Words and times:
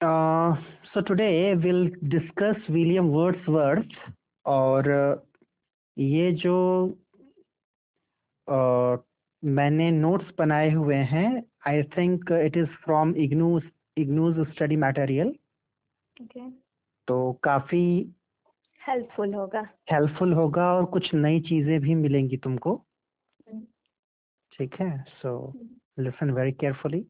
Uh, 0.00 0.54
so 0.94 1.00
today 1.00 1.54
we'll 1.56 1.88
discuss 2.08 2.56
William 2.68 3.08
Wordsworth 3.10 3.94
और 4.46 4.88
ये 5.96 6.30
जो 6.32 6.54
uh, 8.48 8.98
मैंने 9.42 9.90
नोट्स 9.90 10.30
बनाए 10.38 10.70
हुए 10.70 10.96
हैं 11.12 11.42
I 11.66 11.82
think 11.96 12.30
it 12.32 12.56
is 12.56 12.68
from 12.84 13.14
IGNOU's 13.16 13.62
IGNOU's 13.96 14.38
study 14.48 14.76
material. 14.76 15.34
तो 17.08 17.32
काफ़ी 17.42 17.84
हेल्पफुल 18.80 19.34
होगा। 19.34 19.66
हेल्पफुल 19.92 20.32
होगा 20.32 20.72
और 20.74 20.84
कुछ 20.84 21.12
नई 21.14 21.40
चीज़ें 21.40 21.78
भी 21.80 21.94
मिलेंगी 21.94 22.36
तुमको। 22.36 22.74
हम्म, 22.74 23.64
ठीक 24.52 24.80
है? 24.80 25.04
So 25.22 25.52
listen 25.98 26.30
very 26.30 26.52
carefully. 26.52 27.04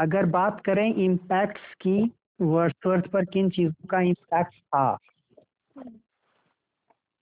अगर 0.00 0.26
बात 0.34 0.60
करें 0.64 0.94
इम्पैक्ट्स 0.94 1.74
की 1.80 2.00
वर्ड्सवर्थ 2.40 3.06
पर 3.12 3.24
किन 3.24 3.48
चीज़ों 3.50 3.86
का 3.88 4.00
इम्पैक्ट 4.00 4.54
था? 4.54 4.98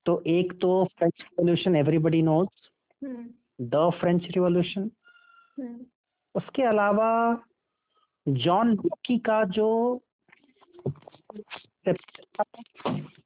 तो 0.07 0.23
एक 0.27 0.53
तो 0.61 0.85
French 0.99 1.13
revolution 1.21 1.77
everybody 1.77 2.23
knows 2.23 2.49
the 3.61 3.91
French 4.01 4.27
revolution 4.35 4.91
उसके 6.35 6.63
अलावा 6.63 7.11
जॉन 8.27 8.71
लॉकी 8.75 9.19
का 9.19 9.43
जो 9.57 9.69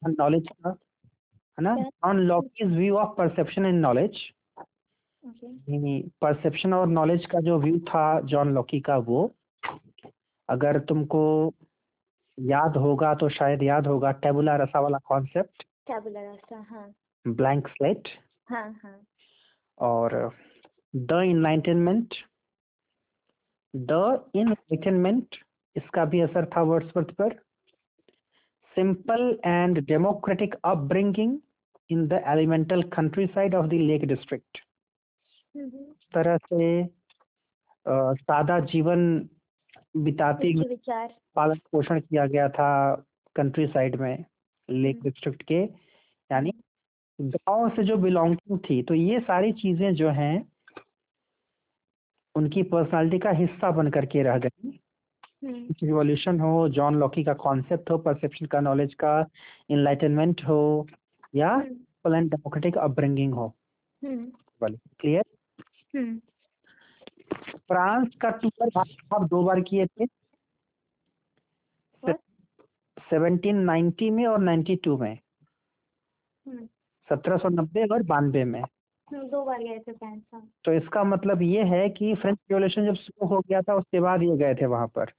नॉलेज 0.08 0.48
का 0.48 0.70
है 0.70 1.62
ना? 1.64 1.74
John 1.76 2.20
Locke's 2.20 2.72
view 2.76 2.96
of 2.96 3.16
perception 3.18 3.66
and 3.66 3.80
knowledge 3.80 4.30
perception 6.20 6.74
और 6.74 6.86
नॉलेज 6.88 7.26
का 7.26 7.40
जो 7.40 7.58
व्यू 7.60 7.78
था 7.88 8.20
जॉन 8.32 8.54
लॉकी 8.54 8.80
का 8.80 8.96
वो 9.10 9.30
अगर 10.48 10.78
तुमको 10.88 11.22
याद 12.38 12.76
होगा 12.76 13.14
तो 13.14 13.28
शायद 13.28 13.62
याद 13.62 13.86
होगा 13.86 14.10
टेबुला 14.22 14.56
रसा 14.56 14.80
वाला 14.80 14.98
कॉन्सेप्ट 15.04 15.62
टैबुलर 15.86 16.24
रास्ता 16.26 16.56
हाँ। 16.70 16.92
ब्लैंक 17.24 17.68
स्लेट 17.68 18.08
हाँ 18.50 18.68
हाँ। 18.82 18.98
और 19.78 20.14
द 20.94 21.20
इनलाइटनमेंट 21.26 22.14
द 23.74 24.30
इनलाइटनमेंट 24.36 25.36
इसका 25.76 26.04
भी 26.04 26.20
असर 26.20 26.44
था 26.56 26.62
वर्ड्सवर्थ 26.62 27.10
पर। 27.14 27.34
Simple 28.76 29.38
and 29.46 29.78
democratic 29.86 30.54
upbringing 30.64 31.38
in 31.90 32.06
the 32.08 32.22
elemental 32.28 32.82
countryside 33.26 33.54
of 33.54 33.66
the 33.66 33.72
lake 33.72 34.04
district 34.04 34.58
तरह 36.14 36.36
से 36.36 36.68
सादा 37.86 38.58
जीवन 38.72 39.00
बिताते 39.96 40.52
विचार। 40.68 41.14
पालन 41.36 41.58
पोषण 41.72 42.00
किया 42.00 42.26
गया 42.26 42.48
था 42.48 42.94
कंट्री 43.36 43.66
साइड 43.66 43.96
में 43.96 44.24
लेक 44.70 44.96
हम्म। 44.96 45.04
डिस्ट्रिक्ट 45.04 45.42
के 45.42 45.62
यानी 46.30 46.52
गाँव 47.20 47.68
से 47.68 47.84
जो 47.84 47.96
बिलोंगिंग 47.96 48.58
थी 48.58 48.82
तो 48.82 48.94
ये 48.94 49.20
सारी 49.20 49.52
चीज़ें 49.52 49.94
जो 49.94 50.10
हैं 50.10 50.52
उनकी 52.34 52.62
पर्सनालिटी 52.62 53.18
का 53.18 53.30
हिस्सा 53.30 53.70
बन 53.70 53.90
करके 53.90 54.22
रह 54.22 54.38
गई। 54.38 54.80
हम्म, 55.44 55.74
रिवॉल्यूशन 55.82 56.40
हो 56.40 56.68
जॉन 56.68 56.94
लॉकी 56.94 57.24
का 57.24 57.34
कॉन्सेप्ट 57.34 57.90
हो 57.90 57.98
परसेप्शन 57.98 58.46
का 58.46 58.60
नॉलेज 58.60 58.94
का 58.94 59.26
इनलाइटनमेंट 59.70 60.42
हो 60.44 60.88
या 61.34 61.50
हम्म, 61.50 61.74
फुल 62.02 62.14
डेमोक्रेटिक 62.14 62.78
अपब्रिंगिंग 62.78 63.34
हो। 63.34 63.46
हम्म, 64.04 64.32
क्लियर 65.00 65.24
हम्म, 65.96 66.20
फ्रांस 67.50 68.08
का 68.20 68.30
टूर 68.30 68.84
आप 69.14 69.24
दो 69.24 69.42
बार 69.42 69.60
किए 69.60 69.86
थे? 69.86 70.06
सेवनटीन 73.10 73.66
1790 73.66 74.10
में 74.10 74.26
और 74.26 74.38
92 74.38 74.98
में। 74.98 75.18
सत्रह 77.08 77.36
सौ 77.36 77.48
नब्बे 77.48 77.84
और 77.86 78.02
बानवे 78.02 78.44
में। 78.44 78.60
हम्म, 78.60 79.28
दो 79.28 79.44
बार 79.44 79.58
गए 79.58 79.78
थे 79.78 79.92
फ्रेंड्स 79.92 80.24
हाँ। 80.34 80.50
तो 80.64 80.72
इसका 80.72 81.04
मतलब 81.04 81.42
ये 81.42 81.64
है 81.64 81.88
कि 81.88 82.14
फ्रेंच 82.14 82.38
रिवॉल्यूशन 82.50 82.86
जब 82.86 82.94
शुरू 82.94 83.28
हो 83.28 83.40
गया 83.40 83.62
था 83.62 83.74
उसके 83.74 84.00
बाद 84.00 84.22
ये 84.22 84.36
गए 84.36 84.54
थे 84.54 84.66
वहाँ 84.66 84.86
पर। 84.86 85.12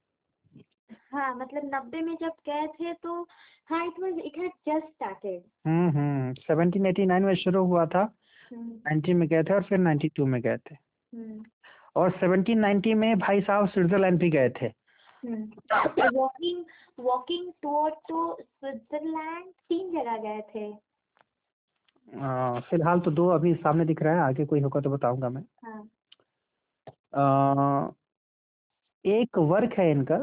हाँ 1.12 1.34
मतलब 1.34 1.70
नब्बे 1.74 2.00
में 2.00 2.14
जब 2.14 2.32
गए 2.48 2.66
थे 2.66 2.92
तो 2.92 3.22
हाँ 3.66 3.86
it 3.86 3.92
was 4.00 4.18
it 4.18 4.38
had 4.38 4.50
just 4.68 4.86
started 4.86 5.42
hmm 5.66 5.90
hmm. 5.90 6.34
1789 6.34 7.22
में 7.22 7.34
शुरू 7.34 7.64
हुआ 7.64 7.86
था। 7.86 8.14
90 8.52 9.12
में 9.12 9.28
गए 9.28 9.42
थे 9.42 9.54
और 9.54 9.62
फिर 9.62 9.78
92 9.78 10.26
में 10.26 10.40
गए 10.40 10.56
थे। 10.56 10.76
और 11.96 12.12
1790 12.12 12.94
में 12.94 13.18
भाई 13.18 13.40
साहब 13.40 13.68
स्विट्जरलैंड 13.68 14.18
भी 14.18 14.30
गए 14.30 14.48
थे। 14.60 14.68
Walking 15.24 16.64
walking 17.00 17.52
tour 17.62 17.90
to 18.08 18.36
Switzerland 18.40 19.44
तीन 19.68 19.92
जगह 19.92 20.16
गए 20.18 20.40
थे। 20.54 20.72
फ़िलहाल 22.60 23.00
तो 23.00 23.10
दो 23.10 23.28
अभी 23.28 23.54
सामने 23.54 23.84
दिख 23.84 24.02
रहा 24.02 24.14
है 24.14 24.20
आगे 24.20 24.44
कोई 24.46 24.60
होगा 24.60 24.80
तो 24.80 24.90
बताऊँगा 24.90 25.28
मैं। 25.28 25.44
हाँ। 25.64 25.88
एक 29.04 29.38
वर्क 29.38 29.72
है 29.78 29.90
इनका। 29.90 30.18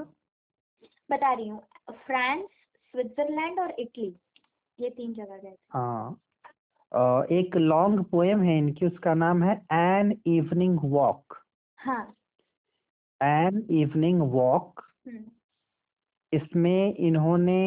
बता 1.09 1.33
रही 1.33 1.47
हूँ 1.47 1.61
फ्रांस 2.05 2.45
स्विट्जरलैंड 2.93 3.59
और 3.59 3.71
इटली 3.79 4.15
ये 4.79 4.89
तीन 4.89 5.13
जगह 5.13 5.38
गए 5.38 5.51
थे। 5.51 5.57
हाँ। 5.71 6.19
एक 7.31 7.55
लॉन्ग 7.55 8.05
पोएम 8.05 8.43
है 8.43 8.57
इनकी 8.57 8.85
उसका 8.85 9.13
नाम 9.13 9.43
है 9.43 9.61
एन 9.73 10.21
इवनिंग 10.27 10.79
वॉक 10.83 11.41
हाँ। 11.86 12.16
एन 13.22 13.66
इवनिंग 13.72 14.22
वॉक 14.22 14.81
इसमें 16.34 16.96
इन्होंने 16.96 17.62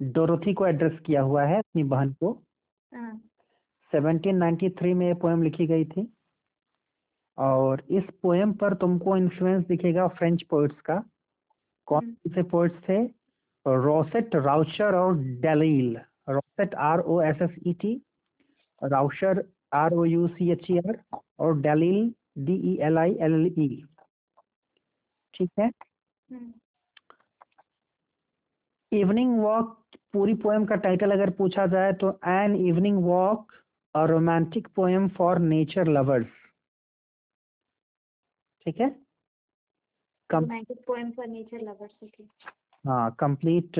डोरोथी 0.00 0.54
को 0.54 0.66
एड्रेस 0.66 0.98
किया 1.06 1.22
हुआ 1.22 1.44
है 1.44 1.58
अपनी 1.58 1.82
बहन 1.84 2.12
को। 2.12 2.32
हाँ। 2.92 3.22
1793 3.92 4.94
में 4.94 5.06
ये 5.06 5.14
पोएम 5.14 5.42
लिखी 5.42 5.66
गई 5.66 5.84
थी। 5.84 6.12
और 7.38 7.82
इस 7.90 8.04
पोएम 8.22 8.52
पर 8.52 8.74
तुमको 8.74 9.16
इन्फ्लुएंस 9.16 9.66
दिखेगा 9.66 10.08
फ्रेंच 10.08 10.42
पोइट्स 10.42 10.80
का। 10.80 11.02
कौन 11.86 12.04
हम्म, 12.04 12.34
से 12.34 12.42
पोइट्स 12.42 12.88
थे? 12.88 13.22
रोसेट 13.66 14.34
राउचर 14.36 14.94
और 14.94 15.18
Delille 15.18 15.96
Rosset 16.28 16.74
R 16.74 17.00
O 17.00 17.20
S 17.22 17.42
S 17.42 17.56
E 17.66 17.72
T 17.72 18.02
Roucher 18.82 19.44
R 19.72 19.94
O 19.94 20.04
U 20.04 20.26
C 20.28 20.50
H 20.52 20.66
E 20.70 20.78
R 20.78 20.98
और 21.40 21.60
Delille 21.60 22.12
D 22.46 22.54
E 22.72 22.76
L 22.86 22.98
I 22.98 23.14
L 23.20 23.34
L 23.34 23.46
E 23.46 23.68
ठीक 25.34 25.50
है? 25.58 25.66
हम्म, 25.66 26.52
इवनिंग 28.92 29.38
वॉक 29.40 29.78
पूरी 30.12 30.34
poem 30.34 30.64
का 30.64 30.74
title 30.76 31.10
अगर 31.10 31.30
पूछा 31.30 31.66
जाए 31.66 31.92
तो 32.02 32.10
an 32.28 32.56
evening 32.66 33.02
walk 33.04 33.52
a 33.94 34.04
romantic 34.06 34.68
poem 34.76 35.08
for 35.08 35.38
nature 35.38 35.88
lovers 35.88 36.26
ठीक 38.66 38.80
है? 38.80 38.94
Poem 40.30 41.12
for 41.12 41.26
nature 41.26 41.60
हाँ 42.84 43.10
कंप्लीट 43.18 43.78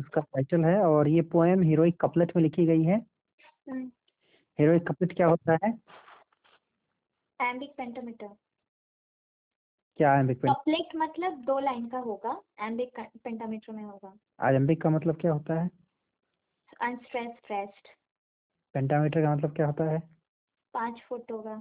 इसका 0.00 0.20
टाइटल 0.20 0.64
है 0.64 0.78
और 0.78 1.08
ये 1.08 1.22
पोएम 1.32 1.62
हीरोइक 1.62 2.00
कपलेट 2.00 2.32
में 2.36 2.42
लिखी 2.42 2.64
गई 2.66 2.82
है। 2.82 2.96
हम्म, 2.96 3.90
हीरोइक 4.58 4.86
कपलेट 4.88 5.16
क्या 5.16 5.26
होता 5.26 5.58
है? 5.64 5.70
एम्बिक 7.40 7.74
पेंटामीटर 7.76 8.28
क्या 9.98 10.12
आयम्बिक 10.12 10.40
कपलेट 10.46 10.94
मतलब 10.96 11.40
दो 11.44 11.58
लाइन 11.58 11.88
का 11.88 11.98
होगा 11.98 12.40
एम्बिक 12.60 13.00
पेंटामीटर 13.24 13.72
में 13.72 13.82
होगा। 13.82 14.12
आयम्बिक 14.40 14.82
का 14.82 14.90
मतलब 14.90 15.20
क्या 15.20 15.32
होता 15.32 15.60
है? 15.60 15.68
अनस्ट्रेस 16.82 17.36
फ्रेस्ट 17.46 17.88
पेंटामीटर 18.74 19.22
का 19.22 19.34
मतलब 19.36 19.54
क्या 19.56 19.66
होता 19.66 19.84
है? 19.84 19.98
पाँच 20.74 21.00
फुट 21.08 21.30
होगा। 21.32 21.56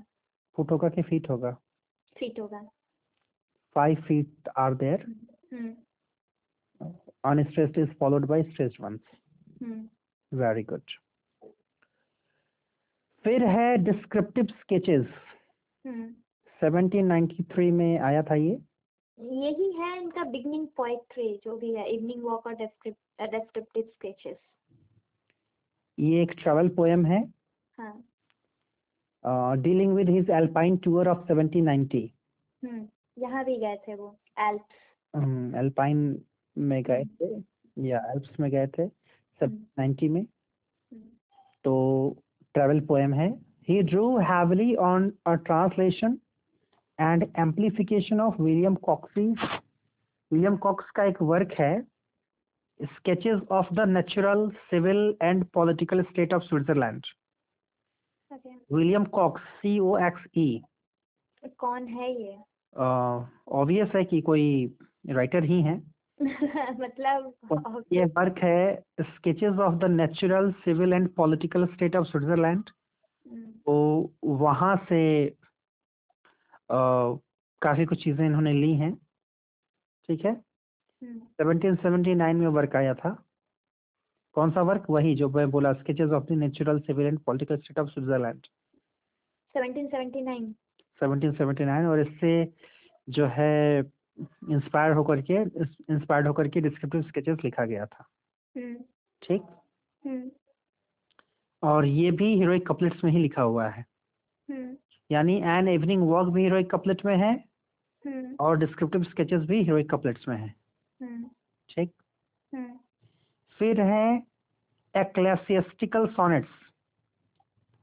फुट 0.58 0.72
होगा 0.72 0.90
कि 0.90 1.02
फीट 1.02 1.30
होगा? 1.30 1.52
फीट 2.16 2.40
होगा। 2.40 2.62
Five 3.76 4.02
feet 4.08 4.50
are 4.58 4.74
there 4.76 5.06
unstressed 7.26 7.78
is 7.80 7.94
followed 8.00 8.26
by 8.28 8.44
stressed 8.44 8.82
ones 8.82 9.00
very 10.32 10.64
good 10.64 10.92
फिर 13.26 13.44
है 13.46 13.76
डिस्क्रिप्टिव 13.78 14.46
स्केचेस 14.46 15.06
हम्म। 15.86 16.14
1793 16.62 17.72
में 17.72 18.00
आया 18.00 18.22
था 18.24 18.36
ये। 18.36 18.58
यही 19.20 19.72
है 19.72 19.98
इनका 19.98 20.24
बिगनिंग 20.24 20.68
पोएट्री 20.78 21.28
जो 21.46 21.58
भी 21.58 21.74
है 21.74 21.88
इवनिंग 21.90 22.24
वॉक 22.24 22.48
और 22.48 22.56
डिस्क्रिप्टिव 22.56 23.84
स्केचेस 23.84 24.38
ये 25.98 26.22
एक 26.22 26.32
ट्रैवल 26.32 26.70
पोएम 26.70 27.06
है। 27.06 27.22
हाँ। 27.78 28.04
Dealing 29.58 29.94
with 29.96 30.10
his 30.10 30.30
alpine 30.30 30.78
tour 30.78 31.08
of 31.08 31.26
1790 31.32 32.04
hmm 32.64 32.88
यहाँ 33.18 33.44
भी 33.46 33.58
गए 33.58 33.76
थे 33.88 33.96
वो 33.96 34.16
एल्प्स 34.40 35.56
एल्पाइन 35.58 35.98
में 36.58 36.82
गए 36.84 37.04
थे 37.04 37.36
या 37.78 38.00
एल्प्स 38.12 38.40
में 38.40 38.50
गए 38.52 38.68
थे 38.68 38.84
हम्म। 38.84 39.42
1790 39.42 40.10
में। 40.10 40.22
हम्म, 40.22 41.02
तो 41.66 41.74
ट्रैवल 42.54 42.80
पोएम 42.88 43.14
है। 43.14 43.30
He 43.70 43.82
drew 43.84 44.18
heavily 44.20 44.76
on 44.86 45.12
a 45.28 45.34
translation 45.46 46.18
and 47.00 47.24
amplification 47.40 48.20
of 48.22 48.42
William 48.42 48.76
Coxe 48.76 49.28
William 50.32 50.58
Coxe 50.58 50.92
का 50.92 51.04
एक 51.04 51.22
वर्क 51.22 51.54
है। 51.60 51.82
Sketches 52.80 53.42
of 53.52 53.74
the 53.74 53.88
natural 53.88 54.50
civil 54.70 55.18
and 55.22 55.46
political 55.46 56.02
state 56.04 56.34
of 56.34 56.44
Switzerland 56.44 57.06
William 58.74 59.04
Coxe 59.16 59.42
C 59.42 59.78
O 59.80 59.98
X 59.98 60.26
E 60.38 60.62
कौन 61.58 61.88
है 61.88 62.12
ये? 62.22 62.38
Obvious 62.76 63.90
uh, 63.90 63.96
है 63.96 64.04
कि 64.04 64.22
कोई 64.22 64.76
writer 65.10 65.44
ही 65.44 65.62
है। 65.62 65.93
मतलब 66.80 67.84
ये 67.94 68.06
वर्क 68.18 68.38
है 68.38 68.84
sketches 69.02 69.60
of 69.60 69.76
the 69.76 69.90
natural 69.92 70.52
civil 70.52 70.94
and 70.94 71.10
political 71.16 71.66
state 71.66 71.96
of 71.96 72.08
Switzerland. 72.08 72.70
Hmm, 73.32 73.52
तो 73.66 74.12
वहाँ 74.24 74.76
से 74.90 75.02
काफ़ी 76.72 77.86
कुछ 77.86 78.04
चीज़ें 78.04 78.26
इन्होंने 78.26 78.54
ली 78.54 78.74
हैं 78.76 78.94
ठीक 80.10 80.26
है? 80.26 80.32
हम्म, 80.32 81.20
1779 81.42 82.36
में 82.36 82.48
वर्क 82.48 82.76
आया 82.76 82.94
था। 82.94 83.12
कौन 84.36 84.52
सा 84.52 84.62
वर्क? 84.62 84.90
वही 84.90 85.16
जो 85.16 85.30
मैं 85.30 85.50
बोला 85.52 85.74
sketches 85.74 86.12
of 86.12 86.24
the 86.24 86.32
natural 86.32 86.80
civil 86.80 87.08
and 87.08 87.20
political 87.20 87.58
state 87.58 87.80
of 87.80 87.90
Switzerland. 87.90 88.42
1779 89.56 90.54
1779 91.02 91.86
और 91.86 92.00
इससे 92.00 92.54
जो 93.10 93.26
है 93.28 93.82
इंस्पायर 94.20 94.92
होकर 94.92 95.22
के 95.22 95.34
इंस्पायर्ड 95.94 96.28
होकर 96.28 96.48
के 96.48 96.62
डिस्क्रिप्टिव 96.62 97.02
स्केचेस 97.02 97.38
लिखा 97.44 97.66
गया 97.66 97.86
था। 97.86 98.06
हम्म, 98.58 98.76
ठीक? 99.22 99.42
हम्म, 100.06 100.32
और 101.64 101.86
ये 101.86 102.12
भी 102.12 102.36
हीरोइक 102.36 102.68
कपलेट्स 102.68 103.04
में 103.04 103.12
ही 103.12 103.20
लिखा 103.20 103.42
हुआ 103.42 103.68
है। 103.68 103.86
हम्म, 104.50 104.78
यानी 105.12 105.42
एन 105.44 105.68
इवनिंग 105.68 106.04
वॉक 106.04 106.28
भी 106.28 106.44
हीरोइक 106.44 106.72
कपलेट 106.72 107.06
में 107.06 107.18
है 107.18 107.34
हम्म, 108.06 108.36
और 108.40 108.58
डिस्क्रिप्टिव 108.58 109.04
स्केचेस 109.04 109.42
भी 109.42 109.62
हीरोइक 109.62 109.90
कपलेट्स 109.90 110.28
में 110.28 110.38
है। 110.38 110.56
हम्म, 111.02 111.30
ठीक? 111.70 111.94
फिर 113.60 113.82
है 113.82 114.24
एक्लेसियस्टिकल 114.98 116.08
सॉनेट्स 116.08 116.50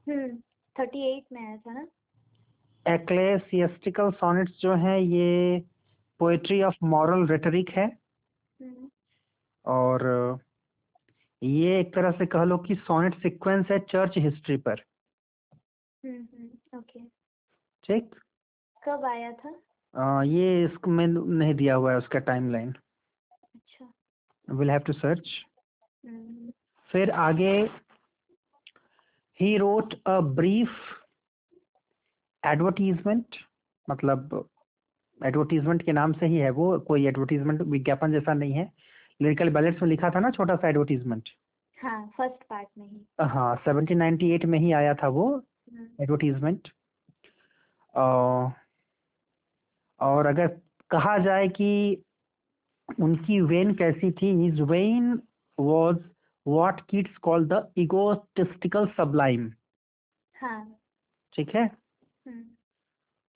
हम्म, 0.09 0.37
38 0.75 1.25
में 1.33 1.59
था 1.59 1.73
ना? 1.73 1.87
एक्लेसियस्टिकल 2.87 4.11
सॉनेट्स 4.11 4.61
जो 4.61 4.75
है 4.75 5.03
ये 5.03 5.59
पोएट्री 6.21 6.61
ऑफ़ 6.63 6.75
मॉरल 6.83 7.27
रेटरिक 7.27 7.69
है। 7.69 7.85
हम्म, 8.61 8.89
और 9.65 10.05
ये 11.43 11.79
एक 11.79 11.93
तरह 11.95 12.11
से 12.11 12.25
कह 12.25 12.43
लो 12.43 12.57
कि 12.57 12.75
सोनेट 12.75 13.15
सीक्वेंस 13.15 13.67
है 13.71 13.79
चर्च 13.79 14.17
हिस्ट्री 14.17 14.57
पर। 14.57 14.83
ओके 16.77 16.99
ठीक? 17.83 18.15
कब 18.83 19.05
आया 19.05 19.31
था? 19.31 19.49
अ, 19.95 20.23
ये 20.23 20.65
इसको 20.65 20.91
में 20.91 21.07
नहीं 21.07 21.53
दिया 21.53 21.75
हुआ 21.75 21.91
है 21.91 21.97
उसका 21.97 22.19
टाइमलाइन 22.19 22.71
अच्छा। 23.55 23.91
विल 24.49 24.69
हैव 24.71 24.79
टू 24.79 24.93
सर्च 24.93 25.45
फिर 26.91 27.11
आगे 27.11 27.51
he 29.39 29.57
wrote 29.57 29.93
a 30.07 30.19
brief 30.19 30.69
advertisement 32.45 33.35
मतलब 33.89 34.49
एडवर्टीजमेंट 35.25 35.81
के 35.85 35.91
नाम 35.91 36.13
से 36.13 36.25
ही 36.25 36.37
है 36.37 36.49
वो 36.49 36.77
कोई 36.87 37.05
एडवर्टीजमेंट 37.07 37.61
विज्ञापन 37.61 38.11
जैसा 38.11 38.33
नहीं 38.33 38.53
है। 38.53 38.71
लिरिकल 39.21 39.49
बैलेट्स 39.49 39.81
में 39.81 39.89
लिखा 39.89 40.09
था 40.09 40.19
ना 40.19 40.29
छोटा 40.31 40.55
सा 40.55 40.69
एडवर्टीजमेंट 40.69 41.29
हाँ 41.77 42.11
फ़र्स्ट 42.17 42.43
पार्ट 42.49 42.67
में 42.77 42.85
ही। 42.87 43.05
हाँ 43.21 43.55
1798 43.67 44.45
में 44.45 44.59
ही 44.59 44.71
आया 44.71 44.93
था 44.93 45.07
वो 45.07 45.27
हम्म, 45.35 45.87
एडवर्टीजमेंट 46.03 46.67
और 49.99 50.25
अगर 50.25 50.47
कहा 50.91 51.17
जाए 51.17 51.47
कि 51.47 52.03
उनकी 52.99 53.39
वेन 53.41 53.73
कैसी 53.75 54.11
थी 54.11 54.31
his 54.43 54.61
vein 54.61 55.11
was 55.57 55.95
what 56.45 56.81
Keats 56.89 57.17
call 57.17 57.45
the 57.47 57.65
egotistical 57.77 58.85
sublime 58.97 59.51
हाँ। 60.35 60.79
ठीक 61.35 61.55
है? 61.55 61.61
हम्म, 61.63 61.80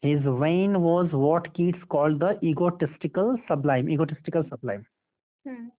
his 0.04 0.26
vein 0.42 0.76
was 0.76 1.14
what 1.14 1.48
Keats 1.56 1.84
call 1.90 2.18
the 2.20 2.40
egotistical 2.44 3.36
sublime 3.50 3.90
egotistical 3.90 4.44
sublime 4.44 4.84
hmm, 5.46 5.70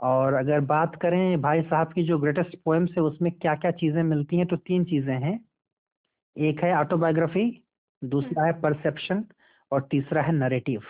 और 0.00 0.34
अगर 0.34 0.60
बात 0.60 0.96
करें 1.02 1.40
भाई 1.42 1.62
साहब 1.62 1.92
की 1.92 2.02
जो 2.02 2.18
ग्रेटेस्ट 2.18 2.56
पोएम्स 2.64 2.90
है 2.90 3.02
उसमें 3.02 3.32
क्या 3.32 3.54
क्या 3.54 3.70
चीज़ें 3.70 4.02
मिलती 4.02 4.36
हैं 4.36 4.46
तो 4.46 4.56
तीन 4.56 4.84
चीज़ें 4.84 5.18
हैं। 5.18 5.38
एक 6.36 6.62
है 6.64 6.72
ऑटोबायोग्राफी 6.76 7.44
दूसरा 8.02 8.44
है 8.44 8.52
परसेप्शन 8.60 9.24
और 9.72 9.88
तीसरा 9.90 10.22
है 10.22 10.32
नरेटिव 10.32 10.82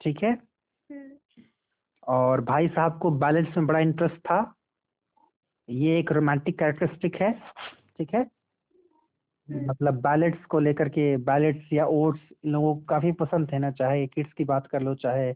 ठीक 0.00 0.22
है? 0.22 0.30
हम्म, 0.32 1.42
और 2.08 2.40
भाई 2.40 2.68
साहब 2.68 2.98
को 2.98 3.10
बैलेंस 3.10 3.56
में 3.56 3.66
बड़ा 3.66 3.78
इंटरेस्ट 3.78 4.16
था। 4.16 4.40
ये 5.68 5.98
एक 5.98 6.12
रोमांटिक 6.12 6.58
कैरेक्टरिस्टिक 6.58 7.16
है। 7.22 7.32
ठीक 7.98 8.14
है? 8.14 8.22
मतलब 9.50 10.00
बैलेट्स 10.02 10.44
को 10.46 10.60
लेकर 10.60 10.88
के 10.88 11.16
बैलेट्स 11.24 11.72
या 11.72 11.86
ओट्स 11.98 12.20
इन 12.44 12.52
लोगों 12.52 12.74
को 12.74 12.80
काफ़ी 12.88 13.12
पसंद 13.20 13.52
थे 13.52 13.58
ना 13.58 13.70
चाहे 13.72 14.06
किड्स 14.06 14.32
की 14.32 14.44
बात 14.44 14.66
कर 14.66 14.82
लो 14.82 14.94
चाहे 14.96 15.30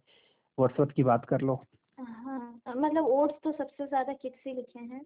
वर्ड्सवर्थ 0.59 0.91
की 0.93 1.03
बात 1.05 1.25
कर 1.25 1.41
लो। 1.41 1.55
हाँ 1.99 2.61
मतलब 2.69 3.06
ओट्स 3.11 3.35
तो 3.44 3.53
सबसे 3.53 3.87
ज़्यादा 3.87 4.12
किड्स 4.12 4.47
ही 4.47 4.55
लिखे 4.55 4.79
हैं. 4.79 5.05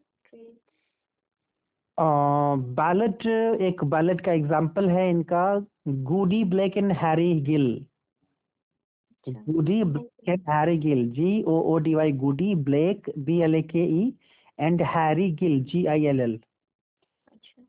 बैलेट 1.99 3.27
एक 3.63 3.85
बैलेट 3.91 4.21
का 4.21 4.33
एग्ज़ाम्पल 4.33 4.89
है 4.91 5.09
इनका 5.11 5.45
Goody 6.09 6.43
Blake 6.45 6.77
and 6.77 6.93
Harry 7.03 7.33
Gill 7.43 7.69
Goody 9.27 9.83
Blake 9.85 10.29
and 10.29 10.41
Harry 10.49 10.77
Gill 10.79 11.09
G 11.13 11.43
O 11.43 11.61
O 11.73 11.77
D 11.79 11.95
Y 11.95 12.13
Goody 12.25 12.55
Blake 12.65 13.11
B 13.19 13.39
L 13.43 13.55
A 13.55 13.63
K 13.65 13.85
E 13.95 14.13
and 14.59 14.83
Harry 14.95 15.31
Gill 15.37 15.63
G 15.65 15.85
I 15.87 16.05
L 16.07 16.21
L 16.21 16.39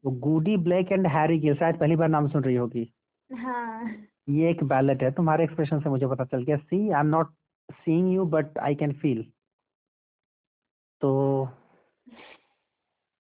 तो 0.08 0.12
Goody 0.18 0.56
Blake 0.58 0.92
and 0.92 1.08
Harry 1.08 1.38
Gill 1.40 1.56
शायद 1.56 1.78
पहली 1.80 1.96
बार 1.96 2.10
नाम 2.10 2.28
सुन 2.30 2.44
रही 2.44 2.56
होगी। 2.56 2.84
हाँ। 3.30 3.88
ये 4.30 4.50
एक 4.50 4.64
ballot 4.64 5.02
है 5.04 5.10
तुम्हारे 5.12 5.44
एक्सप्रेशन 5.44 5.80
से 5.80 5.90
मुझे 5.90 6.08
पता 6.08 6.26
चल 6.26 6.44
गया। 6.44 6.58
See 6.58 6.78
I 6.82 7.00
am 7.00 7.08
not 7.08 7.34
seeing 7.70 8.14
you 8.14 8.26
but 8.28 8.58
I 8.60 8.76
can 8.76 8.94
feel 9.02 9.24
तो 11.02 11.12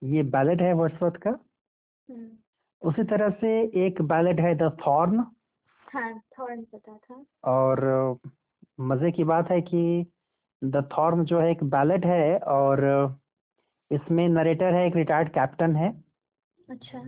ये 0.01 0.23
बैलेट 0.29 0.61
है 0.61 0.71
वर्ड्सवर्थ 0.73 1.17
का। 1.17 1.29
हम्म, 1.29 2.29
उसी 2.81 3.03
तरह 3.05 3.29
से 3.41 3.51
एक 3.85 4.01
बैलेट 4.13 4.39
है 4.39 4.55
द 4.55 4.71
थॉर्न 4.87 5.19
हाँ 5.83 6.13
थॉर्न 6.39 6.63
पता 6.63 6.97
था। 6.97 7.23
और 7.51 8.19
मज़े 8.79 9.11
की 9.11 9.23
बात 9.25 9.51
है 9.51 9.61
कि 9.63 10.11
द 10.61 10.89
थॉर्न 10.97 11.25
जो 11.25 11.39
है 11.39 11.51
एक 11.51 11.63
बैलेट 11.69 12.05
है 12.05 12.37
और 12.55 12.87
इसमें 13.91 14.27
नरेटर 14.31 14.73
है 14.73 14.87
एक 14.87 14.95
रिटायर्ड 14.95 15.29
कैप्टन 15.33 15.75
है। 15.75 15.95
अच्छा। 16.69 17.03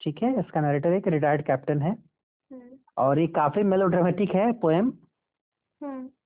ठीक 0.00 0.22
है 0.22 0.38
इसका 0.40 0.60
नरेटर 0.60 0.92
एक 0.92 1.08
रिटायर्ड 1.08 1.42
कैप्टन 1.42 1.82
है। 1.82 1.90
हम्म, 1.90 2.76
और 2.96 3.18
ये 3.18 3.26
काफ़ी 3.26 3.62
मेलोड्रामेटिक 3.62 4.34
है 4.34 4.50
poem 4.62 4.92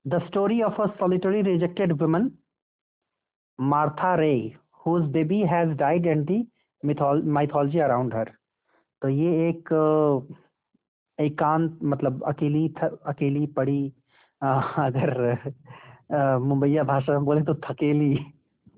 the 0.08 0.18
story 0.26 0.60
of 0.62 0.80
a 0.82 0.86
solitary 0.96 1.42
rejected 1.42 1.92
woman 2.02 2.30
Martha 3.58 4.14
Ray 4.14 4.34
whose 4.86 5.06
baby 5.12 5.40
has 5.46 5.70
died 5.78 6.06
and 6.06 6.30
the 6.30 7.24
mythology 7.26 7.78
around 7.78 8.14
her 8.14 8.30
तो 9.02 9.08
ये 9.08 9.48
एक 9.48 9.68
एकांत 11.18 11.78
मतलब 11.84 12.22
अकेली 12.24 12.68
थ, 12.68 12.84
अकेली 13.06 13.46
पड़ी 13.46 13.92
अ, 14.42 14.46
अगर 14.78 15.52
मुंबईया 16.40 16.82
भाषा 16.84 17.12
में 17.12 17.24
बोले 17.24 17.42
तो 17.42 17.54
थकेली। 17.54 18.14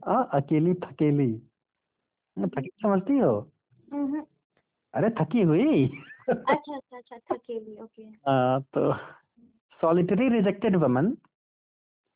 अ, 0.07 0.13
अकेली 0.35 0.75
थकेली। 0.75 1.33
थकी 2.37 2.69
समझती 2.83 3.19
हो? 3.19 3.54
अरे 4.95 5.09
थकी 5.21 5.43
हुई? 5.43 5.87
अच्छा 6.31 6.77
अच्छा 6.77 6.97
अच्छा 6.97 7.17
थकेली 7.33 7.77
ओके 7.83 8.03
अ, 8.03 8.59
तो 8.75 8.93
सॉलिटरी 9.81 10.29
रिजेक्टेड 10.29 10.77
वमन 10.85 11.13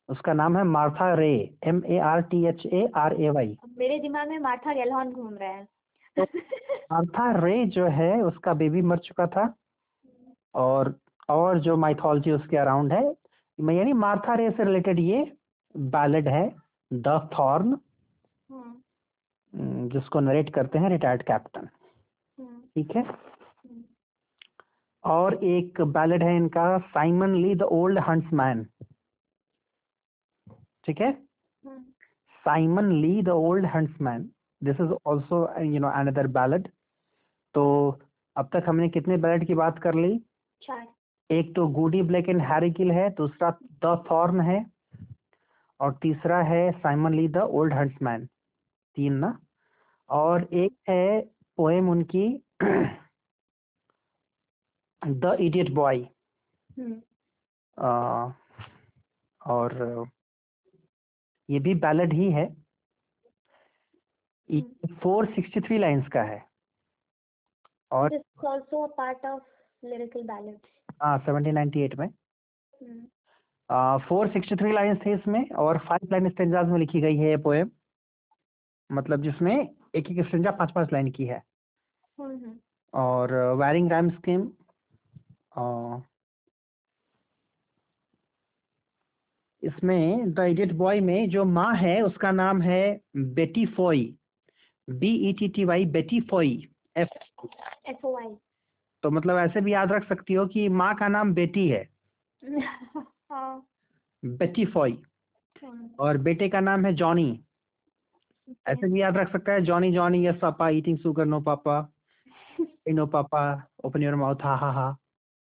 उसका 0.09 0.33
नाम 0.33 0.57
है 0.57 0.63
Martha 0.63 1.13
Ray 1.15 1.31
M 1.67 1.81
A 1.85 1.97
R 2.11 2.21
T 2.31 2.43
H 2.47 2.65
A 2.65 2.87
R 2.97 3.13
A 3.21 3.29
Y 3.29 3.55
मेरे 3.77 3.99
दिमाग 3.99 4.29
में 4.29 4.39
मार्था 4.39 4.73
गेलहॉर्न 4.73 5.11
घूम 5.11 5.33
रहा 5.37 5.49
है। 5.49 5.67
मार्था 6.91 7.31
रे 7.45 7.65
जो 7.75 7.87
है 7.97 8.11
उसका 8.21 8.53
बेबी 8.61 8.81
मर 8.91 8.97
चुका 9.07 9.27
था। 9.35 9.53
और 10.55 10.93
और 11.29 11.59
जो 11.61 11.75
माइथोलॉजी 11.77 12.31
उसके 12.31 12.57
अराउंड 12.57 12.93
है 12.93 13.03
यानी 13.59 13.93
मार्था 13.93 14.33
रे 14.35 14.49
से 14.51 14.63
रिलेटेड 14.63 14.99
ये 14.99 15.23
बैलेड 15.75 16.27
है 16.27 16.47
द 16.91 17.19
थॉर्न 17.39 17.77
जिसको 19.53 20.19
नरेट 20.19 20.53
करते 20.53 20.79
हैं 20.79 20.89
रिटायर्ड 20.89 21.21
कैप्टन 21.23 21.67
हम्म, 22.37 22.59
ठीक 22.75 22.95
है? 22.95 23.01
हम्म, 23.03 23.83
और 25.03 25.33
एक 25.43 25.81
बैलेड 25.97 26.23
है 26.23 26.35
इनका 26.37 26.77
Simon 26.93 27.35
Lee 27.35 27.55
the 27.55 27.63
old 27.77 27.99
huntsman 28.09 28.65
ठीक 30.85 31.01
है? 31.01 31.09
हम्म, 31.65 31.81
Simon 32.43 32.91
Lee 33.01 33.21
the 33.23 33.29
old 33.47 33.65
huntsman 33.75 34.29
this 34.61 34.79
is 34.81 34.93
also 35.07 35.47
you 35.63 35.79
know 35.79 35.89
another 35.89 36.27
ballad 36.37 36.67
तो 37.55 37.65
अब 38.35 38.49
तक 38.53 38.65
हमने 38.67 38.89
कितने 38.89 39.17
बैलेड 39.17 39.45
की 39.47 39.53
बात 39.55 39.79
कर 39.79 39.95
ली? 39.95 40.19
एक 41.29 41.53
तो 41.55 41.67
Goody 41.73 42.01
Blake 42.01 42.29
and 42.29 42.41
Harry 42.41 42.71
Gill 42.73 42.91
है 42.91 43.09
दूसरा 43.15 43.49
द 43.85 44.03
थॉर्न 44.09 44.39
है 44.41 44.65
और 45.79 45.91
तीसरा 46.01 46.41
है 46.43 46.71
Simon 46.71 47.13
Lee 47.13 47.27
the 47.27 47.41
old 47.59 47.73
huntsman 47.73 48.27
तीन 48.99 49.13
ना। 49.17 49.37
और 50.09 50.47
एक 50.53 50.77
है 50.89 51.21
पोएम 51.57 51.89
उनकी 51.89 52.27
द 55.01 55.35
इडियट 55.41 55.69
बॉय 55.73 55.99
और 59.41 60.07
ये 61.49 61.59
भी 61.59 61.73
बैलेड 61.83 62.13
ही 62.13 62.31
है। 62.31 62.45
फोर 65.03 65.25
सिक्सटी 65.25 65.61
थ्री 65.61 65.77
लाइन्स 65.77 66.07
का 66.13 66.21
है। 66.23 66.41
और 67.91 68.09
this 68.09 68.21
is 68.21 68.45
also 68.45 68.83
a 68.83 68.89
part 68.99 69.25
of 69.25 69.39
हाँ 71.01 71.17
सेवनटीन 71.19 71.55
नाइनटी 71.55 71.81
एट 71.81 71.95
में 71.99 72.07
फोर 74.07 74.27
सिक्सटी 74.29 74.55
थ्री 74.55 74.71
लाइन्स 74.73 74.99
थे 75.05 75.13
इसमें 75.13 75.49
और 75.63 75.77
फाइव 75.87 76.07
लाइन 76.11 76.29
स्टेंजाज 76.29 76.69
में 76.69 76.77
लिखी 76.79 77.01
गई 77.01 77.17
है 77.17 77.29
ये 77.29 77.37
पोएम 77.43 77.69
मतलब 78.91 79.21
जिसमें 79.21 79.69
एक 79.95 80.11
एक 80.11 80.25
स्टेंजा 80.25 80.51
पाँच 80.51 80.71
पाँच 80.71 80.89
लाइन 80.93 81.11
की 81.11 81.25
है। 81.25 81.43
हम्म 82.19 82.55
और 82.93 83.33
वायरिंग 83.33 83.91
रैम 83.91 84.09
स्कीम 84.09 84.51
इसमें 89.63 90.33
द 90.33 90.39
इडियट 90.39 90.71
बॉय 90.71 90.99
में 90.99 91.29
जो 91.29 91.45
माँ 91.45 91.75
है 91.75 92.01
उसका 92.01 92.31
नाम 92.31 92.61
है 92.61 93.01
Betty 93.17 93.65
Foy 93.65 94.03
B 94.89 95.29
E 95.29 95.33
T 95.33 95.47
T 95.47 95.65
Y 95.65 95.85
Betty 95.85 96.21
Foy 96.21 96.47
F 96.97 97.09
F 97.89 98.05
O 98.05 98.17
I 98.17 98.35
तो 99.03 99.11
मतलब 99.11 99.37
ऐसे 99.37 99.61
भी 99.61 99.73
याद 99.73 99.91
रख 99.91 100.09
सकती 100.09 100.33
हो 100.33 100.47
कि 100.47 100.69
माँ 100.69 100.95
का 100.95 101.07
नाम 101.07 101.33
बेटी 101.33 101.67
है। 101.67 101.89
हाँ। 103.31 103.67
बेटी 104.25 104.65
फॉय 104.65 104.91
हम्म, 104.91 105.89
और 105.99 106.17
बेटे 106.17 106.49
का 106.49 106.59
नाम 106.59 106.85
है 106.85 106.93
जॉनी। 106.93 107.43
ऐसे 108.67 108.91
भी 108.91 109.01
याद 109.01 109.17
रख 109.17 109.31
सकता 109.31 109.53
है 109.53 109.61
Johnny 109.61 109.91
Johnny 109.91 110.25
yes 110.27 110.35
papa 110.35 110.69
eating 110.69 110.97
sugar 110.97 111.25
no 111.25 111.39
papa 111.41 111.79
no 112.89 113.05
papa 113.05 113.41
open 113.85 114.03
your 114.03 114.15
mouth 114.15 114.35
ha 114.41 114.55
ha 114.55 114.71
ha. 114.71 114.97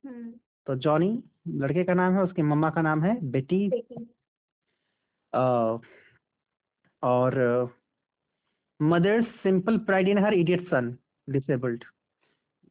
हम्म। 0.06 0.34
तो 0.68 0.76
जॉनी 0.76 1.24
लड़के 1.48 1.84
का 1.84 1.94
नाम 1.94 2.14
है 2.14 2.22
उसकी 2.22 2.42
मम्मा 2.42 2.70
का 2.70 2.82
नाम 2.82 3.04
है 3.04 3.32
बेटी। 3.32 3.70
बेटी। 3.70 4.08
और 7.04 7.36
mother's 8.82 9.26
simple 9.26 9.78
pride 9.78 10.08
in 10.08 10.18
her 10.18 10.34
idiot 10.34 10.68
son 10.68 10.98
disabled. 11.30 11.84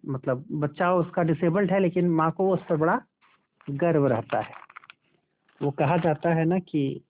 मतलब 0.07 0.45
बच्चा 0.53 0.93
उसका 0.95 1.23
डिसेबल्ड 1.23 1.73
है 1.73 1.81
लेकिन 1.81 2.09
माँ 2.11 2.31
को 2.31 2.51
उस 2.55 2.61
पर 2.69 2.77
बड़ा 2.77 3.01
गर्व 3.71 4.07
रहता 4.07 4.41
है। 4.41 4.55
वो 5.63 5.71
कहा 5.71 5.97
जाता 5.97 6.35
है 6.35 6.45
ना 6.45 6.59
कि 6.59 7.05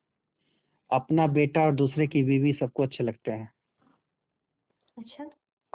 अपना 0.93 1.26
बेटा 1.26 1.61
और 1.61 1.75
दूसरे 1.75 2.07
की 2.07 2.23
बीवी 2.23 2.53
सबको 2.53 2.83
अच्छे 2.83 3.05
लगते 3.05 3.31
हैं। 3.31 3.53
अच्छा 4.99 5.25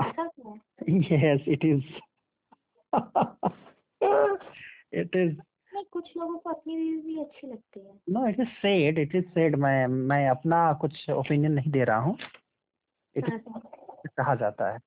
ऐसा 0.10 0.28
क्या 0.28 1.34
yes 1.34 1.42
it 1.48 1.66
is 1.66 1.84
it 4.94 5.16
is 5.16 5.40
नहीं 5.74 5.84
कुछ 5.92 6.18
लोगों 6.18 6.38
को 6.38 6.50
अपनी 6.50 6.76
बीवी 6.76 7.02
भी 7.02 7.20
अच्छी 7.20 7.48
लगती 7.48 7.80
है। 7.80 8.00
No 8.10 8.28
it 8.28 8.40
is 8.40 8.48
said 8.48 9.00
it 9.00 9.16
is 9.16 9.26
said 9.26 9.56
मैं 9.56 9.88
मैं 9.88 10.30
अपना 10.30 10.74
कुछ 10.74 11.10
ओपिनियन 11.10 11.52
नहीं 11.52 11.72
दे 11.72 11.84
रहा 11.84 11.98
हूँ। 11.98 12.18
इट। 13.16 13.44
कहा 14.08 14.36
जाता 14.36 14.72
है। 14.72 14.80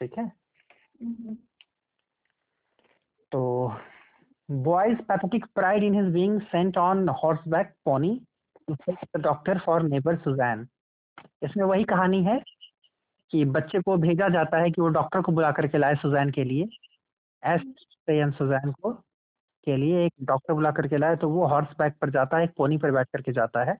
ठीक 0.00 0.18
है? 0.18 0.32
तो 3.32 3.72
boy's 4.48 5.00
pathetic 5.08 5.42
pride 5.58 5.82
in 5.82 5.94
his 5.94 6.12
being 6.14 6.40
sent 6.52 6.76
on 6.76 7.08
horseback 7.24 7.74
pony 7.88 8.25
to 8.70 9.58
for 9.58 9.82
neighbour 9.82 10.16
Suzanne. 10.16 10.66
इसमें 11.42 11.64
वही 11.64 11.84
कहानी 11.84 12.24
है 12.24 12.40
कि 13.30 13.44
बच्चे 13.44 13.80
को 13.80 13.96
भेजा 13.96 14.28
जाता 14.28 14.58
है 14.58 14.70
कि 14.70 14.82
वो 14.82 14.88
डॉक्टर 14.88 15.22
को 15.22 15.32
बुला 15.32 15.52
करके 15.52 15.78
लाए 15.78 15.94
सुजैन 15.94 16.30
के 16.30 16.44
लिए। 16.44 16.64
एस 17.44 17.86
एम 18.08 18.30
सुजैन 18.30 18.72
को 18.72 18.92
के 19.64 19.76
लिए 19.76 20.06
एक 20.06 20.12
डॉक्टर 20.22 20.54
बुला 20.54 20.70
करके 20.70 20.96
लाए 20.96 21.16
तो 21.16 21.28
वो 21.28 21.46
हॉर्स 21.46 21.68
बैक 21.78 21.94
पर 22.00 22.10
जाता 22.10 22.36
है 22.36 22.44
एक 22.44 22.50
पोनी 22.56 22.78
पर 22.78 22.90
बैठ 22.90 23.06
करके 23.06 23.32
जाता 23.32 23.64
है 23.64 23.78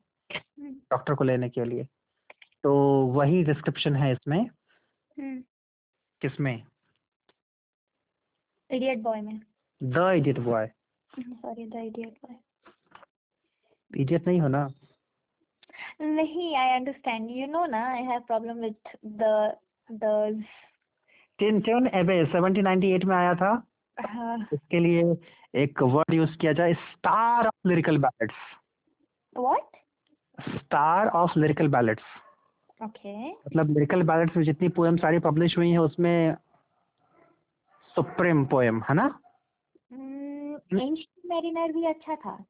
डॉक्टर 0.61 1.15
को 1.15 1.25
लेने 1.25 1.49
के 1.49 1.65
लिए। 1.65 1.87
तो 2.63 2.75
वही 3.07 3.45
डिस्क्रिप्शन 3.45 3.97
है 3.97 4.13
इसमें। 4.13 4.47
हम्म। 5.19 5.43
किसमें? 6.21 6.63
इडियट 8.71 8.99
बॉय 8.99 9.21
में। 9.21 9.41
The 9.83 9.97
idiot 9.97 10.39
boy 10.39 10.71
sorry 11.19 11.67
the 11.67 11.75
idiot 11.75 12.09
boy 12.09 12.37
idiot 13.91 14.27
नहीं 14.29 14.41
हो 14.41 14.49
ना? 14.49 14.69
नहीं 16.01 16.57
आई 16.57 16.71
अंडरस्टैंड 16.71 17.31
यू 17.31 17.47
नो 17.47 17.65
ना 17.67 17.85
I 17.93 18.03
have 18.03 18.21
problem 18.21 18.59
with 18.59 18.97
the 19.07 19.57
the 19.89 20.45
Tintern 21.39 21.91
Abbey 21.95 22.15
1798 22.25 23.05
में 23.05 23.17
आया 23.17 23.35
था। 23.35 23.51
हाँ। 23.99 24.37
इसके 24.53 24.79
लिए 24.79 25.03
एक 25.63 25.83
वर्ड 25.83 26.15
यूज़ 26.15 26.37
किया 26.39 26.53
जाए 26.53 26.75
star 26.75 27.47
of 27.47 27.69
lyrical 27.69 27.99
ballads 27.99 28.35
what 29.37 29.77
star 30.39 31.09
of 31.09 31.39
lyrical 31.39 31.69
ballads 31.69 32.05
okay 32.81 33.31
मतलब 33.31 33.71
लिरिकल 33.71 34.03
बैलेट्स 34.03 34.37
में 34.37 34.45
जितनी 34.45 34.69
पोएम 34.69 34.97
सारी 34.97 35.19
पब्लिश 35.19 35.57
हुई 35.59 35.71
हैं 35.71 35.79
उसमें 35.79 36.35
सुप्रीम 37.95 38.45
पोएम 38.47 38.83
है 38.83 38.95
ना? 38.95 39.07
एंशियंट 39.93 41.07
मैरिनर 41.27 41.73
भी 41.73 41.85
अच्छा 41.85 42.15
था। 42.17 42.45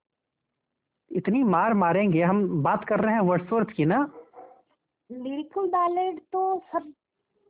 इतनी 1.11 1.43
मार 1.45 1.75
मारेंगे 1.75 2.23
हम 2.23 2.47
बात 2.63 2.85
कर 2.85 3.01
रहे 3.01 3.15
हैं 3.15 3.21
वर्ड्सवर्थ 3.23 3.71
की 3.77 3.85
ना? 3.85 3.99
लिरिकल 5.11 5.67
बैलेड 5.69 6.21
तो 6.33 6.41
सब 6.73 6.93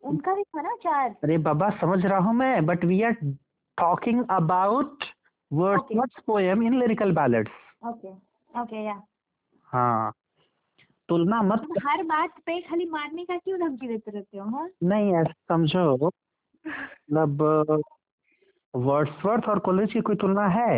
उनका 0.02 0.34
भी 0.34 0.42
था 0.42 0.62
ना 0.62 0.74
चार। 0.82 1.08
अरे 1.24 1.38
बाबा 1.38 1.68
समझ 1.80 2.04
रहा 2.04 2.18
हूँ 2.18 2.34
मैं 2.34 2.66
but 2.66 2.84
we 2.84 3.02
are 3.02 3.12
talking 3.78 4.24
about 4.30 5.04
Wordsworth 5.50 6.20
poem 6.26 6.62
in 6.62 6.78
lyrical 6.80 7.12
ballads 7.12 7.86
okay 7.86 8.12
okay 8.60 8.84
या 8.84 9.00
हाँ 9.68 10.12
तुलना 11.08 11.40
मत 11.42 11.58
तुम 11.58 11.88
हर 11.88 12.02
बात 12.02 12.38
पे 12.46 12.60
खाली 12.60 12.84
मारने 12.90 13.24
का 13.24 13.36
क्यों 13.36 13.58
धमकी 13.60 13.88
देते 13.88 14.10
रहते 14.10 14.38
हो 14.38 14.48
हाँ? 14.48 14.68
नहीं 14.82 15.12
ऐसा 15.14 15.32
समझो। 15.48 16.06
मतलब 16.64 17.42
वर्ड्सवर्थ 18.74 19.48
और 19.48 19.58
कॉलेज 19.58 19.92
की 19.92 20.00
कोई 20.00 20.16
तुलना 20.16 20.46
है? 20.48 20.72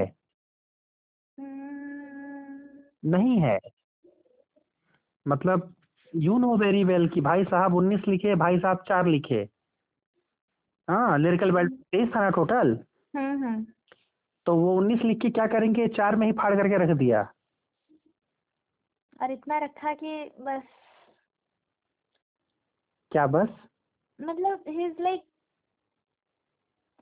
हम्म, 1.39 1.68
नहीं 3.03 3.41
है। 3.41 3.59
मतलब 5.27 5.75
यू 6.13 6.39
नो 6.39 6.57
वेरी 6.57 6.83
वेल 6.85 7.09
कि 7.09 7.21
भाई 7.21 7.45
साहब 7.45 7.75
उन्नीस 7.75 8.01
लिखे 8.09 8.35
भाई 8.35 8.59
साहब 8.59 8.85
चार 8.89 9.07
लिखे। 9.07 9.49
हाँ 10.89 11.19
लिरिकल 11.19 11.51
बेल्ट 11.51 11.73
तेईस 11.73 12.09
था 12.17 12.21
ना 12.21 12.31
टोटल 12.31 12.79
हम्म 13.17 13.45
हम्म। 13.45 13.67
तो 14.47 14.55
वो 14.57 14.77
उन्नीस 14.77 15.03
लिख 15.03 15.21
के 15.21 15.31
क्या 15.31 15.47
करेंगे? 15.47 15.87
चार 15.89 16.17
में 16.17 16.27
ही 16.27 16.33
फाड़ 16.33 16.55
करके 16.57 16.83
रख 16.85 16.97
दिया। 16.97 17.23
और 19.23 19.31
इतना 19.31 19.59
रखा 19.59 19.93
कि 19.95 20.31
बस। 20.41 20.63
क्या 23.13 23.27
बस? 23.27 23.49
मतलब 24.19 24.65
ही 24.69 24.85
इज़ 24.87 25.03
लाइक 25.03 25.23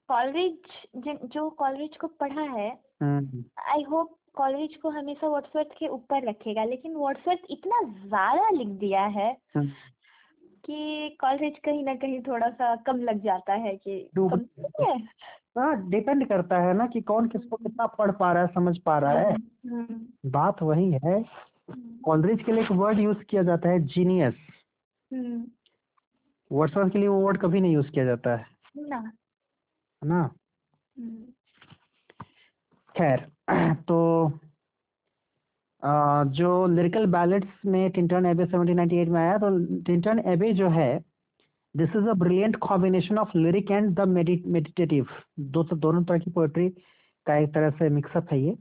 कॉलरिज 0.09 1.27
जो 1.27 1.49
कॉलरिज 1.51 1.97
को 1.97 2.07
पढ़ा 2.07 2.43
है 2.43 2.69
हम्म, 3.03 3.45
आई 3.69 3.83
होप 3.83 4.19
कॉलरिज 4.37 4.77
को 4.77 4.91
हमेशा 4.91 5.29
व्हाट्सवर्थ 5.29 5.69
के 5.79 5.89
ऊपर 5.89 6.29
रखेगा 6.29 6.65
लेकिन 6.65 6.97
व्हाट्सवर्थ 6.97 7.47
इतना 7.51 7.83
ज़्यादा 8.07 8.49
लिख 8.51 8.69
दिया 8.79 9.05
है 9.11 9.31
हम्म। 9.57 9.69
कि 10.65 11.17
कॉलरिज 11.21 11.59
कहीं 11.65 11.85
ना 11.85 11.95
कहीं 11.95 12.21
थोड़ा 12.23 12.49
सा 12.51 12.75
कम 12.77 12.99
लग 12.99 13.23
जाता 13.23 13.55
है 13.55 13.77
कि 13.77 13.99
है। 14.81 14.99
हाँ 15.59 15.75
डिपेंड 15.91 16.29
करता 16.29 16.59
है 16.59 16.73
ना 16.75 16.87
कि 16.87 17.01
कौन 17.01 17.29
किसको 17.29 17.57
कितना 17.57 17.87
पढ़ 17.87 18.11
पा 18.11 18.33
रहा 18.33 18.43
है 18.43 18.49
समझ 18.55 18.77
पा 18.79 18.99
रहा 18.99 19.19
है। 19.19 19.35
हम्म, 19.35 20.31
बात 20.31 20.63
वही 20.63 20.91
है 21.05 21.23
कॉलरेज 22.05 22.43
के 22.43 22.53
लिए 22.53 22.65
एक 22.65 22.71
वर्ड 22.73 22.99
यूज़ 22.99 23.23
किया 23.25 23.43
जाता 23.43 23.69
है 23.69 23.79
जीनियस 23.87 24.35
हम्म, 25.11 25.45
वर्ड्सवर्थ 26.51 26.93
के 26.93 26.99
लिए 26.99 27.09
वो 27.09 27.21
वर्ड 27.21 27.41
कभी 27.41 27.61
नहीं 27.61 27.73
यूज़ 27.73 27.91
किया 27.91 28.05
जाता 28.05 28.37
है। 28.37 28.47
ना। 28.77 29.01
ना? 30.03 30.21
हम्म, 30.99 31.25
खैर। 32.95 33.27
तो 33.89 33.99
जो 36.33 36.67
लिरिकल 36.67 37.07
बैलेट्स 37.07 37.67
में 37.67 37.91
टिंटन 37.91 38.27
एबे 38.27 38.45
1798 38.45 39.09
में 39.09 39.21
आया 39.21 39.37
तो 39.39 39.49
टिंटन 39.83 40.19
एबे 40.29 40.53
जो 40.53 40.69
है 40.69 40.89
this 41.75 41.97
is 41.97 42.09
a 42.09 42.13
brilliant 42.15 42.57
combination 42.57 43.19
of 43.19 43.37
lyric 43.39 43.71
and 43.71 43.95
the 43.95 44.09
meditative 44.09 45.07
दो 45.41 45.63
तो 45.63 45.77
दोनों 45.77 46.03
तरह 46.05 46.19
की 46.19 46.31
पोएट्री 46.31 46.69
का 47.27 47.37
एक 47.37 47.55
तरह 47.55 47.71
से 47.71 47.89
मिक्सअप 47.89 48.33
है 48.33 48.41
ये। 48.41 48.57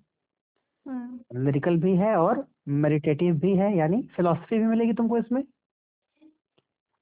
हम्म। 0.86 1.44
लिरिकल 1.46 1.78
भी 1.78 1.96
है 1.96 2.16
और 2.16 2.46
मेडिटेटिव 2.68 3.36
भी 3.40 3.56
है 3.56 3.76
यानी 3.78 4.02
फिलोसफी 4.16 4.60
भी 4.60 4.66
मिलेगी 4.66 4.94
तुमको 4.94 5.18
इसमें। 5.18 5.44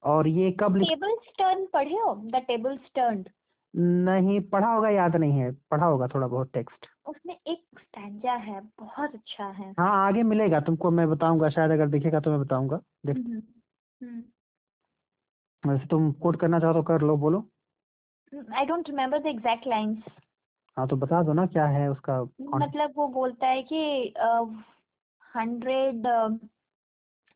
और 0.04 0.28
ये 0.28 0.52
कब 0.60 0.76
लिख 0.76 0.90
टेबल 0.90 1.16
स्टर्न 1.26 1.66
पढ़े 1.74 1.96
हो? 1.96 2.16
द 2.26 2.44
टेबल 2.48 2.78
स्टर्न 2.78 3.24
नहीं 3.74 4.40
पढ़ा 4.50 4.74
होगा 4.74 4.90
याद 4.90 5.16
नहीं 5.16 5.40
है। 5.40 5.52
पढ़ा 5.72 5.86
होगा 5.86 6.08
थोड़ा 6.08 6.28
बहुत 6.28 6.52
टेक्स्ट 6.54 6.88
उसमें 7.08 7.33
एक 8.04 8.26
है 8.26 8.60
बहुत 8.80 9.14
अच्छा 9.14 9.46
है। 9.48 9.74
हाँ 9.80 10.08
आगे 10.08 10.24
मिलेगा 10.24 10.60
तुमको 10.60 10.92
मैं 10.92 11.10
बताऊँगा 11.10 11.50
शायद 11.50 11.72
अगर 11.72 11.88
दिखेगा 11.88 12.20
तो 12.20 12.32
मैं 12.32 12.40
बताऊँगा। 12.40 12.80
देख। 13.06 13.18
हम्म, 13.18 13.42
हम्म। 14.02 14.24
वैसे 15.70 15.86
तुम 15.88 16.12
कोट 16.12 16.40
करना 16.40 16.60
चाहो 16.60 16.74
तो 16.74 16.82
कर 16.84 17.02
लो 17.02 17.18
बोलो। 17.18 17.48
I 18.54 18.66
don't 18.66 18.90
remember 18.90 19.20
the 19.20 19.26
exact 19.26 19.68
lines 19.68 20.04
हाँ 20.78 20.88
तो 20.88 20.96
बता 20.96 21.24
दो 21.24 21.34
ना 21.34 21.46
क्या 21.46 21.66
है 21.66 21.90
उसका 21.92 22.22
मतलब 22.42 22.94
वो 22.96 23.08
बोलता 23.08 23.48
है 23.48 23.62
कि 23.64 24.14
हंड्रेड 25.36 26.08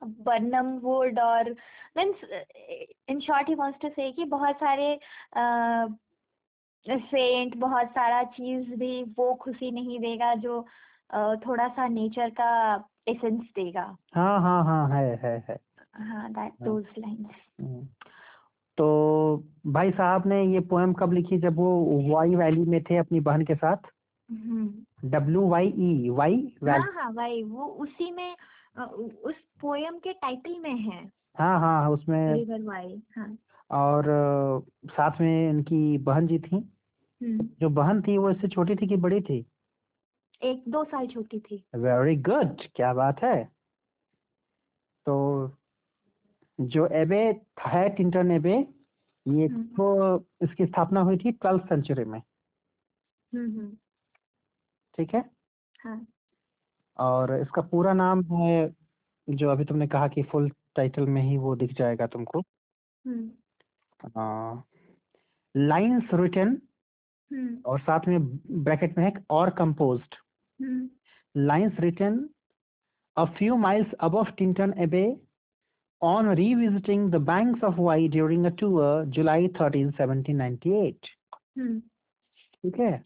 बर्नम 0.02 0.78
वुड 0.78 1.20
और 1.20 1.50
means 1.98 2.24
in 3.10 3.20
short 3.20 3.50
he 3.50 3.56
wants 3.56 3.80
to 3.82 3.90
say 3.90 4.12
कि 4.12 4.26
बहुत 4.26 4.56
सारे 4.56 5.00
सेंट 6.90 7.56
बहुत 7.58 7.88
सारा 7.88 8.24
चीज़ 8.24 8.70
भी 8.80 9.04
वो 9.18 9.34
खुशी 9.34 9.72
नहीं 9.72 10.00
देगा 10.00 10.34
जो 10.36 10.62
थोड़ा 11.46 11.68
सा 11.68 11.88
नेचर 11.88 12.30
का 12.30 12.50
एसेंस 13.08 13.42
देगा। 13.56 13.84
हाँ 14.16 14.40
हाँ 14.42 14.64
हाँ 14.66 14.88
है 14.90 15.16
है 15.24 15.38
है। 15.50 15.58
हाँ 16.10 16.30
दैट 16.30 16.38
हाँ। 16.38 16.68
Those 16.68 16.86
lines 17.00 17.28
hmm. 17.62 17.86
तो 18.78 19.44
भाई 19.68 19.92
साहब 19.92 20.28
ने 20.28 20.44
ये 20.54 20.60
पोएम 20.60 20.94
कब 20.94 21.14
लिखी? 21.14 21.38
जब 21.38 21.56
वो 21.56 22.02
वाई 22.14 22.36
वैली 22.36 22.66
में 22.66 22.82
थे 22.84 22.98
अपनी 22.98 23.20
बहन 23.20 23.42
के 23.46 23.56
साथ? 23.56 23.92
डब्ल्यू 25.06 25.48
वाई 25.50 25.68
ई 25.68 26.10
वाई 26.10 26.36
हाँ 26.36 26.64
वैली 26.64 26.92
हाँ 26.96 27.14
भाई 27.14 27.44
वो 27.44 27.66
उसी 27.84 28.12
में 28.12 28.36
उस 29.26 29.36
पोएम 29.62 29.98
के 30.00 30.14
टाइटल 30.14 30.60
में 30.60 30.76
है। 30.76 31.04
हाँ 31.40 31.60
हाँ 31.60 31.82
हाँ, 31.82 31.90
उसमें 31.90 32.34
रिवर 32.34 32.62
वाई 32.62 33.02
हाँ। 33.18 33.38
और 33.72 34.04
साथ 34.88 35.22
में 35.22 35.50
इनकी 35.50 35.98
बहन 35.98 36.28
जी 36.28 36.40
थी। 36.40 36.58
जो 37.24 37.70
बहन 37.70 38.02
थी 38.02 38.18
वो 38.18 38.32
इससे 38.32 38.48
छोटी 38.48 38.76
थी 38.76 38.88
कि 38.88 38.96
बड़ी 38.96 39.22
थी? 39.22 39.46
एक 40.42 40.64
दो 40.70 40.84
साल 40.84 41.08
छोटी 41.08 41.40
थी। 41.40 41.64
वेरी 41.76 42.16
गुड 42.16 42.62
क्या 42.76 42.94
बात 42.94 43.22
है। 43.24 43.44
तो 45.06 45.16
जो 46.62 46.88
एबे 46.88 47.20
है 47.68 47.90
टिंटन 47.90 48.32
एबे 48.32 48.56
ये 49.28 49.46
हम्म। 49.48 49.64
तो 49.64 50.18
इसकी 50.44 50.66
स्थापना 50.66 51.02
हुई 51.02 51.18
थी 51.18 51.32
ट्वेल्थ 51.32 51.64
सेंचुरी 51.64 52.06
में। 52.06 52.20
हम्म 53.34 53.52
हम्म, 53.52 53.70
ठीक 54.98 55.14
है? 55.14 55.24
हाँ। 55.80 56.06
और 56.98 57.34
इसका 57.42 57.62
पूरा 57.62 57.94
नाम 57.94 58.24
है 58.24 58.76
जो 59.30 59.50
अभी 59.50 59.66
तुमने 59.66 59.88
कहा 59.88 60.08
कि 60.08 60.24
फुल 60.24 60.50
टाइटल 60.76 61.06
में 61.06 61.22
ही 61.22 61.38
वो 61.38 61.56
दिख 61.56 61.74
जाएगा 61.74 62.08
तुमको। 62.08 62.40
हम्म। 63.06 63.32
लाइंस 65.56 66.10
रिटन 66.14 66.48
हम्म 66.48 66.67
और 67.66 67.80
साथ 67.80 68.00
में 68.08 68.38
ब्रैकेट 68.64 68.98
में 68.98 69.06
है 69.06 69.14
और 69.30 69.50
composed 69.50 70.16
hmm. 70.62 70.90
Lines 71.38 71.80
written 71.80 72.18
a 73.18 73.26
few 73.26 73.56
miles 73.66 73.88
above 74.04 74.28
Tinton 74.42 74.74
Abbey 74.86 75.16
on 76.02 76.26
revisiting 76.26 77.12
the 77.12 77.20
banks 77.20 77.64
of 77.64 77.76
Wye 77.76 78.10
during 78.16 78.46
a 78.46 78.52
tour 78.52 79.06
July 79.18 79.48
13, 79.48 79.92
1798. 79.92 81.06
Hmm. 81.58 81.80
ठीक 82.64 82.80
है? 82.80 83.04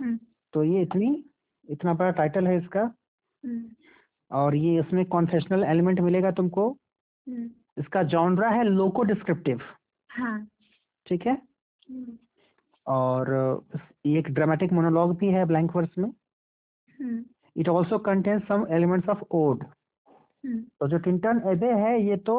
हम्म। 0.00 0.18
तो 0.52 0.64
ये 0.64 0.82
इतनी 0.82 1.24
इतना 1.70 1.94
बड़ा 1.94 2.10
टाइटल 2.10 2.46
है 2.46 2.58
इसका। 2.58 2.82
हम्म। 3.44 3.64
और 4.32 4.54
ये 4.54 4.80
इसमें 4.80 5.04
कॉन्फेशनल 5.04 5.64
एलिमेंट 5.64 6.00
मिलेगा 6.00 6.30
तुमको। 6.30 6.70
हम्म, 7.28 7.50
इसका 7.78 8.02
जॉनरा 8.02 8.50
है 8.50 8.64
लोको 8.64 9.02
डिस्क्रिप्टिव 9.02 9.60
हाँ। 10.10 10.48
ठीक 11.06 11.26
है? 11.26 11.34
हम्म। 11.90 12.18
और 12.90 13.30
ये 14.06 14.18
एक 14.18 14.28
ड्रामेटिक 14.30 14.72
मोनोलॉग 14.72 15.16
भी 15.18 15.28
है 15.28 15.44
ब्लैंक 15.44 15.76
वर्स 15.76 15.98
में। 15.98 16.10
It 17.56 17.68
also 17.68 17.98
contain 17.98 18.38
some 18.40 18.66
elements 18.70 19.08
of 19.08 19.22
ode 19.30 19.64
तो 20.80 20.88
जो 20.88 20.98
टिंटन 20.98 21.42
एबे 21.46 21.72
है 21.74 22.00
ये 22.02 22.16
तो 22.28 22.36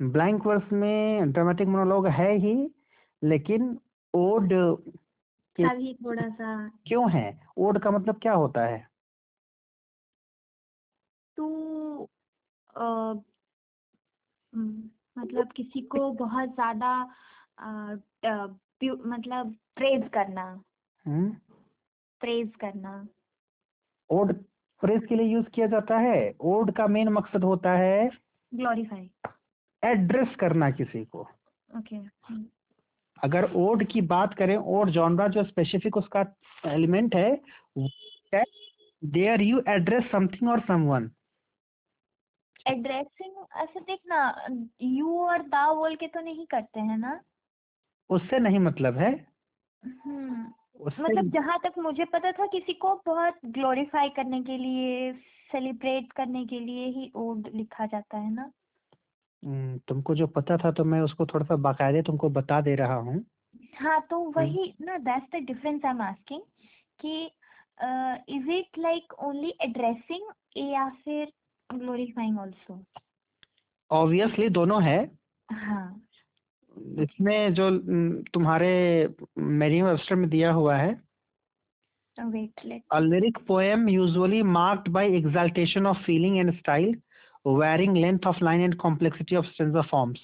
ब्लैंक 0.00 0.46
वर्स 0.46 0.72
में 0.72 1.32
ड्रामेटिक 1.32 1.68
मोनोलॉग 1.68 2.06
है 2.06 2.32
ही 2.36 2.54
लेकिन 3.22 3.78
ओड 4.14 4.48
के 5.58 5.92
थोड़ा 5.94 6.28
सा 6.28 6.50
क्यों 6.86 7.10
है? 7.10 7.40
ओड 7.58 7.78
का 7.78 7.90
मतलब 7.90 8.18
क्या 8.22 8.32
होता 8.32 8.64
है? 8.64 8.78
तू 11.36 11.46
अ, 12.76 12.84
हम्म, 14.52 14.90
मतलब 15.18 15.52
किसी 15.52 15.80
को 15.80 16.10
बहुत 16.12 16.48
ज़्यादा 16.48 16.90
मतलब 17.60 19.54
प्रेज 19.76 20.08
करना। 20.14 20.44
हम्म? 21.06 21.30
प्रेज 22.20 22.50
करना। 22.60 23.06
ओड 24.10 24.32
फ्रेज 24.82 25.06
के 25.08 25.14
लिए 25.14 25.26
यूज़ 25.26 25.46
किया 25.46 25.66
जाता 25.66 25.98
है। 25.98 26.34
ओड 26.40 26.70
का 26.70 26.86
मेन 26.86 27.08
मकसद 27.08 27.44
होता 27.44 27.72
है 27.72 28.10
ग्लोरीफाई 28.54 29.10
एड्रेस 29.82 30.34
करना 30.40 30.70
किसी 30.70 31.04
को। 31.04 31.28
ओके 31.70 31.96
अगर 33.18 33.52
ओड 33.54 33.84
की 33.84 34.00
बात 34.00 34.34
करें 34.34 34.56
ओड 34.56 34.90
जॉनरा 34.90 35.28
जो 35.28 35.44
स्पेसिफिक 35.44 35.96
उसका 35.96 36.24
एलिमेंट 36.66 37.14
है 37.14 37.40
देयर 39.04 39.42
यू 39.42 39.62
एड्रेस 39.68 40.10
समथिंग 40.12 40.50
और 40.50 40.60
समवन 40.60 41.10
एड्रेसिंग 42.66 43.44
ऐसे 43.56 43.80
देखना 43.80 44.46
यू 44.82 45.18
और 45.18 45.42
दा 45.42 45.72
बोल 45.74 45.94
के 45.96 46.06
तो 46.06 46.20
नहीं 46.20 46.46
करते 46.46 46.80
हैं 46.80 46.98
ना? 46.98 47.20
उससे 48.10 48.38
नहीं 48.38 48.58
मतलब 48.58 48.98
है। 48.98 49.10
हम्म 49.82 50.44
उससे 50.80 51.02
मतलब 51.02 51.30
जहाँ 51.30 51.58
तक 51.64 51.78
मुझे 51.78 52.04
पता 52.04 52.32
था 52.32 52.46
किसी 52.46 52.72
को 52.72 52.94
बहुत 53.06 53.38
ग्लोरीफाई 53.46 54.08
करने 54.08 54.42
के 54.42 54.56
लिए 54.58 55.12
सेलिब्रेट 55.52 56.12
करने 56.12 56.44
के 56.46 56.60
लिए 56.60 56.86
ही 56.86 57.10
ओड 57.16 57.48
लिखा 57.54 57.86
जाता 57.86 58.18
है 58.18 58.32
ना। 58.34 58.50
हम्म, 59.42 59.78
तुमको 59.78 60.14
जो 60.14 60.26
पता 60.26 60.56
था 60.56 60.70
तो 60.72 60.84
मैं 60.84 61.00
उसको 61.00 61.26
थोड़ा 61.26 61.46
सा 61.46 61.56
बाकायदे 61.56 62.02
तुमको 62.02 62.28
बता 62.30 62.60
दे 62.60 62.74
रहा 62.74 62.94
हूँ। 62.94 63.24
हाँ 63.80 64.00
तो 64.10 64.18
वही 64.30 64.72
ना 64.80 64.96
that's 64.98 65.28
the 65.32 65.44
difference 65.46 65.84
I 65.84 65.90
am 65.90 66.00
asking 66.02 66.42
कि 67.00 67.24
is 68.36 68.50
it 68.50 68.78
like 68.78 69.12
only 69.20 69.52
addressing 69.60 70.32
या 70.56 70.88
फिर 71.04 71.32
ग्लोरीफाइंग 71.70 72.38
आल्सो 72.38 72.82
ऑब्वियसली 73.90 74.48
दोनों 74.48 74.82
है। 74.82 74.98
हाँ। 75.48 76.05
इसमें 76.78 77.54
जो 77.54 77.78
तुम्हारे 78.34 79.08
मेरियम 79.38 79.86
वेबस्टर 79.86 80.14
में 80.14 80.30
दिया 80.30 80.52
हुआ 80.52 80.76
है। 80.76 81.00
Lyric 82.94 83.38
poem 83.46 83.88
usually 83.88 84.42
marked 84.42 84.88
by 84.88 85.16
exaltation 85.16 85.86
of 85.86 85.98
feeling 85.98 86.38
and 86.38 86.58
style 86.58 87.00
varying 87.46 87.96
length 87.96 88.18
of 88.26 88.44
line 88.44 88.60
and 88.60 88.76
complexity 88.76 89.36
of 89.36 89.46
stanza 89.46 89.74
of 89.74 89.86
forms 89.86 90.20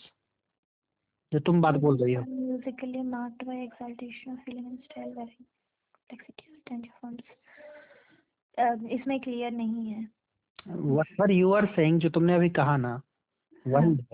जो 1.33 1.39
तुम 1.39 1.63
बात 1.63 1.75
बोल 1.75 2.05
रही 2.05 2.15
हो। 2.15 2.25
म्यूजिकली 2.29 3.03
इसमें 8.91 9.21
क्लियर 9.21 9.51
नहीं 9.51 9.91
है। 9.91 10.09
व्हाट 10.69 11.07
जो 11.99 12.09
तुमने 12.09 12.35
अभी 12.35 12.51
कहा 12.51 12.77
ना? 12.77 13.03
वन 13.67 14.07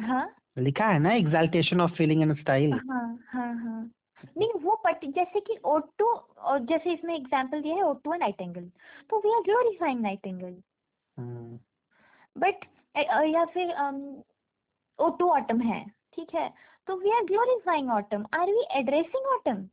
हाँ? 0.00 0.34
लिखा 0.56 0.86
है 0.86 0.98
ना 0.98 1.10
exaltation 1.14 1.80
of 1.80 1.94
feeling 1.98 2.22
and 2.22 2.36
style 2.40 2.72
हाँ 2.90 3.06
हाँ 3.28 3.54
हाँ। 3.54 3.90
नहीं 4.38 4.60
वो 4.60 4.74
पट 4.84 5.04
जैसे 5.04 5.40
कि 5.40 5.58
ओटो 5.64 6.06
और 6.50 6.58
जैसे 6.66 6.92
इसमें 6.92 7.14
एग्जांपल 7.14 7.62
दिया 7.62 7.74
है 7.74 7.82
ओटो 7.82 8.12
एंड 8.14 8.22
नाइटिंगेल 8.22 8.70
तो 9.10 9.18
we 9.18 9.34
are 9.34 9.42
glorifying 9.42 10.00
nightingale 10.00 10.56
but 12.36 12.64
या 13.26 13.44
फिर 13.44 13.72
ओटो 14.98 15.28
ऑटम 15.28 15.60
है 15.60 15.84
ठीक 16.14 16.34
है? 16.34 16.48
तो 16.86 16.96
we 16.96 17.10
are 17.10 17.24
glorifying 17.24 17.90
autumn 17.90 18.24
are 18.34 18.50
we 18.50 18.64
addressing 18.78 19.26
autumn 19.26 19.66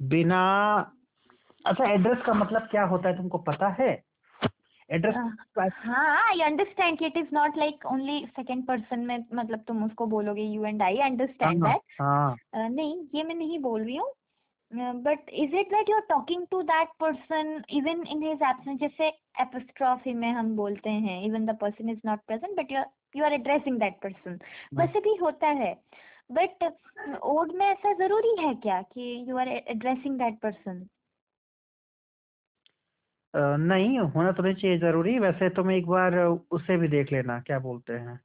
बिना 0.00 0.42
अच्छा 1.64 1.90
एड्रेस 1.92 2.18
का 2.26 2.34
मतलब 2.34 2.68
क्या 2.70 2.84
होता 2.84 3.08
है 3.08 3.16
तुमको 3.16 3.38
पता 3.38 3.68
है? 3.80 3.90
एड्रेस 4.90 5.14
हाँ 5.84 6.06
I 6.28 6.40
understand 6.40 7.02
it 7.02 7.16
is 7.16 7.28
not 7.32 7.56
like 7.58 7.86
only 7.86 8.24
second 8.36 8.66
person 8.66 9.00
में 9.00 9.18
मतलब 9.34 9.64
तुम 9.68 9.84
उसको 9.84 10.06
बोलोगे 10.06 10.42
you 10.44 10.64
and 10.64 10.82
I 10.82 10.96
understand 11.08 11.64
that 11.64 11.80
नहीं 12.70 12.94
ये 13.14 13.22
मैं 13.24 13.34
नहीं 13.34 13.58
बोल 13.58 13.82
रही 13.84 13.96
हूँ। 13.96 14.12
But 15.02 15.30
is 15.34 15.54
it 15.56 15.66
that 15.66 15.88
you 15.90 15.96
are 15.96 16.02
talking 16.08 16.46
to 16.50 16.62
that 16.62 16.88
person 17.00 17.62
even 17.70 18.02
in 18.06 18.22
his 18.22 18.42
absence 18.48 18.78
जैसे 18.80 19.08
एपिस्ट्रॉफी 19.40 20.14
में 20.14 20.30
हम 20.32 20.54
बोलते 20.56 20.90
हैं 21.06 21.22
even 21.22 21.46
the 21.46 21.56
person 21.60 21.90
is 21.90 22.00
not 22.06 22.20
present 22.26 22.56
but 22.56 22.72
you 22.72 22.82
you 23.16 23.24
are 23.24 23.32
addressing 23.32 23.78
that 23.80 23.98
person 24.02 24.38
वैसे 24.74 25.00
भी 25.00 25.14
होता 25.22 25.48
है 25.62 25.74
बट 26.32 26.64
ओड 27.24 27.52
में 27.54 27.66
ऐसा 27.66 27.92
ज़रूरी 27.96 28.34
है 28.40 28.54
क्या 28.62 28.80
कि 28.84 29.24
you 29.28 29.36
are 29.36 29.48
addressing 29.48 30.18
that 30.18 30.38
person 30.40 30.86
नहीं 33.34 33.98
होना 33.98 34.30
तो 34.32 34.42
नहीं 34.42 34.54
चाहिए 34.54 34.78
ज़रूरी। 34.78 35.18
वैसे 35.18 35.48
तुम 35.50 35.70
एक 35.70 35.86
बार 35.86 36.16
उसे 36.18 36.76
भी 36.76 36.88
देख 36.88 37.12
लेना 37.12 37.38
क्या 37.40 37.58
बोलते 37.58 37.92
हैं। 37.92 38.18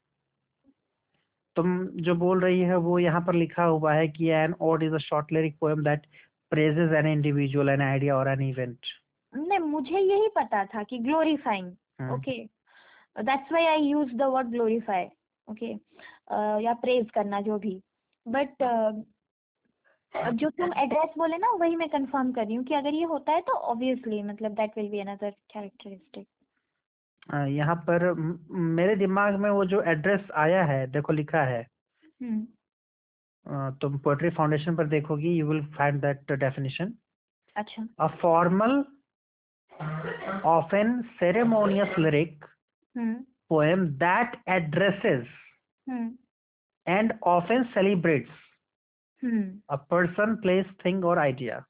तुम 1.56 1.86
जो 2.06 2.16
बोल 2.16 2.40
रही 2.42 2.60
है 2.62 2.76
वो 2.78 2.98
यहाँ 3.00 3.22
पर 3.22 3.36
लिखा 3.36 3.64
हुआ 3.64 3.94
है 3.94 4.08
कि 4.08 4.30
an 4.34 4.54
ode 4.62 4.84
is 4.84 4.94
a 4.94 4.98
short 5.00 5.32
lyric 5.34 5.58
poem 5.60 5.84
that 5.84 6.06
praises 6.52 6.94
an 6.96 7.08
individual 7.08 7.70
an 7.70 7.82
idea 7.82 8.16
और 8.18 8.30
एन 8.30 8.42
इवेंट 8.42 8.86
नहीं 9.34 9.60
मुझे 9.60 10.00
यही 10.00 10.28
पता 10.36 10.64
था 10.66 10.84
कि 10.84 10.98
glorifying 11.00 11.72
hmm. 12.02 12.14
Okay. 12.14 12.38
That's 13.16 13.52
why 13.52 13.66
I 13.66 13.82
use 13.82 14.16
the 14.16 14.22
word 14.34 14.48
glorify 14.48 15.06
okay. 15.48 15.72
या 16.64 16.74
प्रेज 16.82 17.10
करना 17.16 17.42
जो 17.42 17.58
भी। 17.60 17.82
बट 18.26 18.64
जो 20.16 20.50
तुम 20.50 20.74
एड्रेस 20.78 21.14
बोले 21.18 21.38
ना 21.38 21.52
वही 21.52 21.76
मैं 21.76 21.88
कंफर्म 21.90 22.32
कर 22.32 22.46
रही 22.46 22.56
हूँ 22.56 22.64
कि 22.66 22.74
अगर 22.76 22.94
ये 22.94 23.04
होता 23.04 23.32
है 23.32 23.42
तो 23.42 23.54
ऑब्वियसली 23.74 24.22
मतलब 24.24 24.52
that 24.52 24.78
will 24.78 24.90
be 24.90 25.00
another 25.00 25.30
characteristic 25.54 26.28
यहाँ 27.50 27.76
पर 27.90 28.12
मेरे 28.78 28.96
दिमाग 28.96 29.36
में 29.40 29.50
वो 29.50 29.66
जो 29.66 29.82
एड्रेस 29.92 30.28
आया 30.38 30.64
है 30.66 30.86
देखो 30.88 31.14
लिखा 31.14 31.44
है। 31.44 31.62
हम्म। 32.22 33.72
तुम 33.82 33.98
पोएट्री 33.98 34.30
फाउंडेशन 34.30 34.76
पर 34.76 34.88
देखोगी 34.88 35.34
you 35.36 35.48
will 35.48 35.66
find 35.78 36.02
that 36.02 36.32
definition 36.32 36.94
अच्छा। 37.56 37.88
A 38.00 38.10
formal, 38.22 38.72
often 40.44 40.94
ceremonious 41.20 41.98
lyric 41.98 42.46
hmm. 42.96 43.16
poem 43.52 43.84
that 43.98 44.38
addresses 44.48 45.26
hmm. 45.88 46.10
and 46.88 47.14
often 47.34 47.68
celebrates 47.74 48.43
hmm. 49.24 49.60
a 49.70 49.78
person, 49.78 50.38
place, 50.38 50.70
thing 50.84 51.04
or 51.04 51.18
idea. 51.20 51.62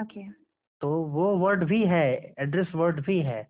Okay. 0.00 0.28
तो 0.80 0.88
वो 0.88 1.36
वर्ड 1.36 1.64
भी 1.64 1.84
है 1.84 2.34
एड्रेस 2.38 2.74
वर्ड 2.74 3.00
भी 3.06 3.20
है। 3.20 3.48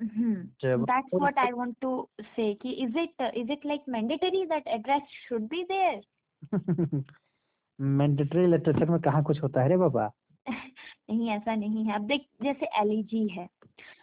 that's 0.00 1.12
what 1.12 1.38
I 1.38 1.52
want 1.52 1.74
to 1.80 2.08
say 2.36 2.54
कि 2.54 2.86
is 2.86 2.94
it 2.96 3.24
is 3.36 3.50
it 3.50 3.64
like 3.64 3.86
mandatory 3.88 4.46
that 4.46 4.62
address 4.66 5.02
should 5.24 5.48
be 5.48 5.64
there? 5.70 6.00
Mandatory 7.80 8.46
literature 8.46 8.90
में 8.90 9.00
कहाँ 9.00 9.22
कुछ 9.24 9.42
होता 9.42 9.62
है 9.62 9.68
रे 9.68 9.76
बाबा? 9.76 10.10
नहीं 11.10 11.30
ऐसा 11.30 11.54
नहीं 11.54 11.84
है। 11.84 11.94
अब 11.94 12.02
देख 12.02 12.26
जैसे 12.42 12.66
एलिजी 12.80 13.28
है। 13.28 13.48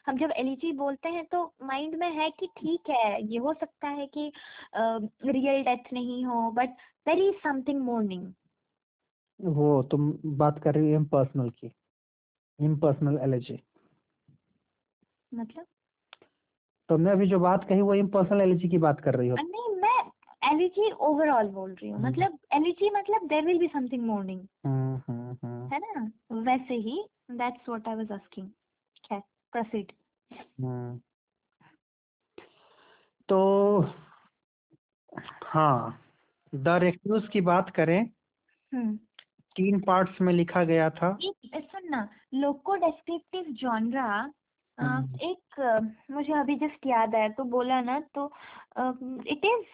हम 0.07 0.17
जब 0.17 0.31
एलिजी 0.37 0.71
बोलते 0.71 1.09
हैं 1.09 1.25
तो 1.25 1.53
माइंड 1.63 1.95
में 1.95 2.11
है 2.11 2.29
कि 2.29 2.47
ठीक 2.47 2.89
है 2.89 3.23
ये 3.23 3.37
हो 3.37 3.53
सकता 3.53 3.87
है 3.87 4.07
कि 4.07 4.31
रियल 4.77 5.59
uh, 5.59 5.67
डेथ 5.67 5.93
नहीं 5.93 6.25
हो 6.25 6.51
but 6.51 6.69
there 7.07 7.17
is 7.17 7.35
something 7.35 7.81
mourning 7.81 8.33
वो 9.39 9.81
तुम 9.91 10.11
बात 10.37 10.59
कर 10.63 10.75
रही 10.75 10.91
हो 10.91 10.99
इम्पर्सनल 10.99 11.49
की 11.59 11.71
इम्पर्सनल 12.59 13.17
एलर्जी 13.23 13.59
मतलब? 15.31 15.65
तुमने 16.89 17.11
अभी 17.11 17.27
जो 17.27 17.39
बात 17.39 17.63
कही 17.69 17.81
वो 17.81 17.93
इम्पर्सनल 17.95 18.41
एलर्जी 18.41 18.69
की 18.69 18.77
बात 18.77 18.99
कर 19.01 19.15
रही 19.15 19.29
हो। 19.29 19.35
नहीं 19.35 19.75
मैं 19.81 20.03
एलिजी 20.43 20.91
ओवरऑल 20.91 21.47
बोल 21.49 21.73
रही 21.73 21.89
हूँ। 21.89 21.97
हम्म। 21.97 22.07
मतलब 22.09 22.37
एलिजी 22.53 22.89
मतलब 22.89 23.27
there 23.27 23.45
will 23.45 23.59
be 23.59 23.67
something 23.67 24.05
mourning 24.05 24.41
hmm 24.65 24.95
hmm 25.07 25.37
hmm. 25.43 25.67
है 25.73 25.79
ना? 25.79 26.11
वैसे 26.41 26.73
ही 26.73 27.03
that's 27.31 27.69
what 27.69 27.87
I 27.87 27.95
was 27.95 28.11
asking 28.11 28.49
proceed 29.11 29.91
hmm. 30.31 30.99
तो 33.29 33.81
हाँ 35.43 35.99
द 36.53 36.67
रेक्यूज 36.81 37.27
की 37.27 37.41
बात 37.41 37.69
करें। 37.75 37.99
हम्म। 38.71 38.97
तीन 39.57 39.79
पार्ट्स 39.79 40.21
में 40.21 40.33
लिखा 40.33 40.63
गया 40.63 40.89
था। 40.89 41.17
एक 41.23 41.35
सुन 41.55 41.89
ना 41.89 42.09
लोको 42.33 42.75
डेस्क्रिप्टिव 42.75 43.45
जॉनरा। 43.49 44.31
एक 45.21 45.81
मुझे 46.11 46.33
अभी 46.33 46.55
जस्ट 46.55 46.87
याद 46.87 47.15
आया 47.15 47.29
तो 47.29 47.43
बोला 47.43 47.81
ना 47.81 47.99
तो 47.99 48.31
it 49.27 49.45
is 49.45 49.65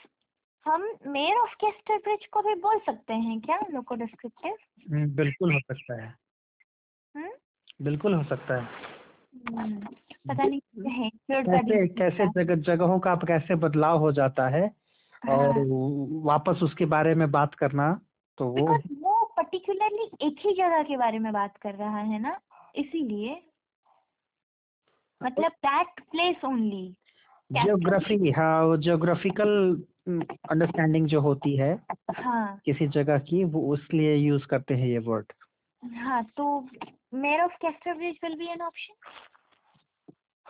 hmm 0.66 0.90
mayor 1.08 1.36
of 1.38 1.54
Casterbridge 1.98 2.26
को 2.26 2.42
भी 2.42 2.54
बोल 2.56 2.80
सकते 2.80 3.14
हैं 3.14 3.40
क्या 3.42 3.60
लोको 3.72 3.96
डेस्क्रिप्टिव 3.96 4.56
हम्म, 4.92 5.16
बिल्कुल 5.16 5.54
हो 5.54 5.60
सकता 5.60 6.02
है। 6.02 6.16
हम्म? 7.18 7.30
बिल्कुल 7.82 8.14
हो 8.14 8.24
सकता 8.24 8.56
है। 8.56 8.68
हम्म, 9.50 9.80
पता 10.30 10.44
नहीं 10.44 10.62
है 10.90 11.10
कैसे 11.10 11.88
कैसे। 11.88 12.44
जगह 12.44 12.56
जगहों 12.56 13.00
का 13.00 13.12
आप 13.12 13.26
कैसे 13.26 13.56
बदलाव 13.56 14.00
हो 14.00 14.12
जाता 14.12 14.48
है 14.48 14.72
और 15.30 15.52
हाँ, 15.52 15.54
वापस 16.24 16.60
उसके 16.64 16.86
बारे 16.86 17.16
में 17.16 17.32
बात 17.32 17.56
करना 17.56 18.02
तो 18.38 18.48
वो 18.48 18.78
एक 20.24 20.36
ही 20.40 20.54
जगह 20.54 20.84
के 20.84 20.98
बारे 20.98 21.20
में 21.20 21.34
बात 21.34 21.58
कर 21.58 21.76
रहा 21.76 21.98
है 21.98 22.22
ना? 22.22 22.40
इसीलिए। 22.76 23.42
मतलब 25.24 25.52
दैट 25.52 25.88
प्लेस 26.12 26.36
ओनली 26.46 26.96
जियोग्राफी 27.52 28.32
हाँ 28.32 28.78
जियोग्राफिकल 28.78 29.84
अंडरस्टैंडिंग 30.50 31.08
जो 31.08 31.22
होती 31.22 31.56
है 31.58 31.80
हाँ। 32.18 32.62
किसी 32.66 32.88
जगह 32.88 33.18
की 33.18 33.44
वो 33.44 33.62
उसलिए 33.74 34.16
यूज़ 34.16 34.46
करते 34.46 34.74
हैं 34.74 34.88
ये 34.88 34.98
वर्ड 34.98 35.34
हाँ 35.84 36.24
तो 36.38 36.70
mayor 37.14 37.42
of 37.42 37.52
Casterbridge 37.94 38.16
will 38.24 38.36
be 38.36 38.48
an 38.48 38.62
option 38.62 38.94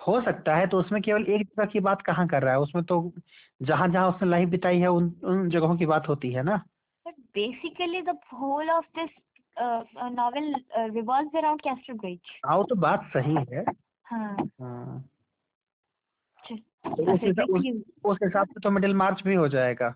हो 0.07 0.21
सकता 0.21 0.55
है 0.55 0.67
तो 0.67 0.79
उसमें 0.79 1.01
केवल 1.01 1.23
एक 1.23 1.47
जगह 1.47 1.65
की 1.65 1.79
बात 1.79 2.01
कहाँ 2.01 2.27
कर 2.27 2.41
रहा 2.41 2.53
है? 2.53 2.59
उसमें 2.59 2.83
तो 2.83 3.13
जहाँ 3.61 3.87
जहाँ 3.87 4.09
उसने 4.09 4.29
लाइफ 4.29 4.49
बिताई 4.49 4.79
है 4.79 4.87
उन 4.87 5.15
उन 5.23 5.49
जगहों 5.49 5.77
की 5.77 5.85
बात 5.85 6.09
होती 6.09 6.31
है 6.31 6.43
ना? 6.43 6.63
But 7.07 7.15
basically, 7.37 8.01
the 8.01 8.15
whole 8.33 8.69
of 8.79 8.83
this 8.95 9.09
novel 9.61 10.53
uh, 10.77 10.89
revolves 10.89 11.33
around 11.35 11.61
Castor 11.63 11.95
Bridge. 11.95 12.41
हाँ 12.45 12.57
वो 12.57 12.63
तो 12.63 12.75
बात 12.75 13.03
सही 13.03 13.55
है। 13.55 13.65
हाँ। 14.05 14.37
हाँ, 14.61 15.09
तो 16.49 17.03
उस 17.03 17.09
ऐसे 17.09 17.27
हिसाब 17.27 17.49
उस, 18.03 18.17
हिसाब 18.23 18.47
से 18.47 18.59
तो 18.59 18.69
मिडिल 18.69 18.95
मार्च 18.95 19.23
भी 19.23 19.35
हो 19.35 19.47
जाएगा। 19.47 19.95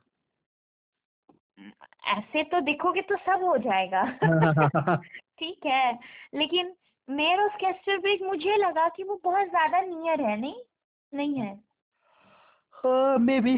ऐसे 2.05 2.43
तो 2.43 2.59
देखोगे 2.59 3.01
तो 3.01 3.15
सब 3.15 3.43
हो 3.43 3.57
जाएगा। 3.57 4.03
ठीक 5.39 5.65
है 5.65 5.99
लेकिन 6.33 6.75
मेयर 7.09 7.39
ऑफ़ 7.39 7.57
कैस्टर 7.57 7.97
ब्रिज 7.97 8.21
मुझे 8.21 8.57
लगा 8.57 8.89
कि 8.89 9.03
वो 9.03 9.21
बहुत 9.23 9.47
ज़्यादा 9.47 9.81
नियर 9.81 10.21
है 10.21 10.41
नहीं? 10.41 10.55
नहीं 11.13 11.35
है। 11.35 11.67
मे 13.17 13.39
बी 13.39 13.57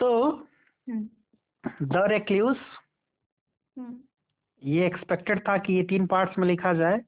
तो 0.00 0.32
द 0.32 0.92
हम्म, 0.92 1.08
ये 4.62 4.86
एक्सपेक्टेड 4.86 5.40
था 5.48 5.56
कि 5.58 5.72
ये 5.72 5.82
तीन 5.90 6.06
पार्ट्स 6.06 6.38
में 6.38 6.46
लिखा 6.48 6.72
जाए। 6.72 7.00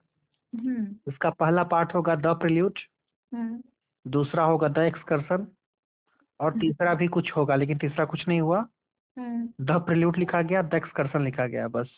हम्म, 0.53 0.85
इसका 1.09 1.31
पहला 1.31 1.63
पार्ट 1.65 1.95
होगा 1.95 2.15
द 2.17 2.35
प्रिल्यूट 2.41 2.79
हम्म, 3.33 3.63
दूसरा 4.07 4.45
होगा 4.45 4.69
द 4.69 4.79
एक्सकर्सन 4.79 5.47
और 6.41 6.51
हम्म। 6.51 6.61
तीसरा 6.61 6.95
भी 6.95 7.09
कुछ 7.09 7.33
होगा 7.37 7.57
लेकिन 7.57 7.79
तीसरा 7.79 8.05
कुछ 8.05 8.27
नहीं 8.29 8.41
हुआ। 8.41 8.59
हम्म, 9.17 9.49
द 9.61 9.81
प्रिल्यूट 9.87 10.19
लिखा 10.19 10.43
गया 10.43 10.63
द 10.63 10.75
एक्सकर्सन 10.75 11.25
लिखा 11.25 11.47
गया 11.47 11.69
बस। 11.69 11.91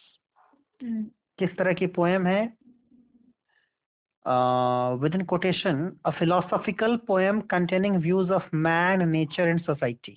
हम्म, 0.80 1.02
किस 1.38 1.56
तरह 1.58 1.72
की 1.72 1.86
पोएम 1.96 2.26
है? 2.26 2.42
Within 5.14 5.24
quotation 5.26 5.90
a 6.06 6.10
philosophical 6.18 6.96
poem 7.06 7.40
containing 7.50 7.96
views 8.02 8.30
of 8.32 8.48
man 8.56 9.08
nature 9.08 9.48
and 9.48 9.60
society 9.60 10.16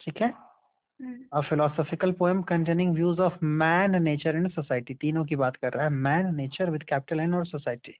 ठीक 0.00 0.20
है? 0.22 0.28
हम्म, 0.28 0.49
a 1.32 1.40
philosophical 1.40 2.12
poem 2.12 2.42
containing 2.42 2.94
views 2.94 3.20
of 3.20 3.44
man 3.44 4.02
nature 4.02 4.36
and 4.36 4.50
society 4.50 4.94
तीनों 4.94 5.24
की 5.24 5.36
बात 5.36 5.56
कर 5.56 5.72
रहा 5.72 5.84
है। 5.84 5.90
Man 5.90 6.34
nature 6.36 6.70
with 6.70 6.82
capital 6.82 7.20
N 7.20 7.34
और 7.34 7.46
सोसाइटी 7.46 7.94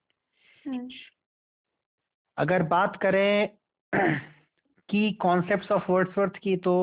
हम्म, 0.66 0.88
अगर 2.38 2.62
बात 2.68 2.96
करें 2.96 3.48
की 4.88 5.10
कॉन्सेप्ट्स 5.12 5.70
ऑफ़ 5.72 5.90
वर्ड्सवर्थ 5.92 6.36
की 6.36 6.56
तो 6.56 6.74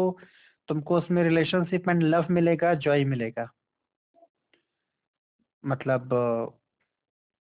तुमको 0.69 0.97
उसमें 0.97 1.23
रिलेशनशिप 1.23 1.89
एंड 1.89 2.03
लव 2.03 2.27
मिलेगा 2.31 2.73
जॉय 2.75 3.03
मिलेगा। 3.05 3.49
मतलब 5.63 6.13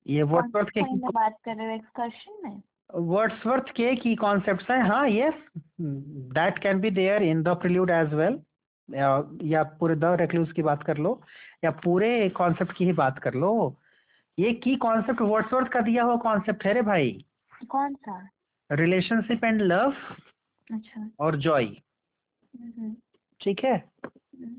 ये 0.06 0.22
वर्ड्सवर्थ 0.24 0.68
के 0.68 0.82
बात 0.96 1.36
कर 1.44 1.56
रहे 1.56 1.66
हो 1.66 1.74
एक्सकर्शन 1.74 2.40
में? 2.44 2.62
वर्ड्सवर्थ 2.94 3.70
के 3.76 3.94
की 3.96 4.14
कॉन्सेप्ट्स 4.16 4.70
हैं। 4.70 4.82
हाँ 4.82 5.08
yes 5.08 5.34
that 5.80 6.58
can 6.58 6.80
be 6.80 6.90
there 6.90 7.22
in 7.22 7.42
the 7.42 7.56
prelude 7.62 7.90
as 7.90 8.12
well 8.14 8.38
या 8.88 9.62
पूरे 9.80 9.94
द 9.96 10.04
रेक्लूज 10.20 10.52
की 10.52 10.62
बात 10.62 10.82
कर 10.82 10.98
लो 10.98 11.20
या 11.64 11.70
पूरे 11.84 12.28
कॉन्सेप्ट 12.36 12.76
की 12.76 12.84
ही 12.84 12.92
बात 12.92 13.18
कर 13.18 13.34
लो 13.34 13.52
ये 14.38 14.52
की 14.54 14.74
कॉन्सेप्ट 14.76 15.20
वर्ड्सवर्थ 15.20 15.72
का 15.72 15.80
दिया 15.80 16.04
हुआ 16.04 16.16
कॉन्सेप्ट 16.22 16.64
है 16.66 16.72
रे 16.72 16.82
भाई। 16.82 17.24
कौन 17.68 17.94
सा? 17.94 18.18
रिलेशनशिप 18.70 19.44
एंड 19.44 19.60
लव 19.62 19.92
अच्छा। 20.70 21.08
और 21.20 21.36
जॉय 21.36 21.64
हम्म, 21.64 22.94
ठीक 23.40 23.64
है? 23.64 23.76
हम्म, 24.06 24.54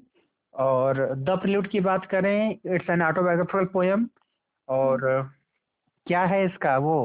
और 0.53 1.13
द 1.15 1.37
प्रिल्यूड 1.41 1.67
की 1.67 1.79
बात 1.79 2.05
करें 2.05 2.51
इट्स 2.51 2.89
एन 2.89 3.01
ऑटोबायोग्राफिकल 3.01 3.65
पोएम 3.73 4.07
और 4.67 4.99
क्या 6.07 6.23
है 6.25 6.45
इसका 6.45 6.77
वो? 6.77 6.97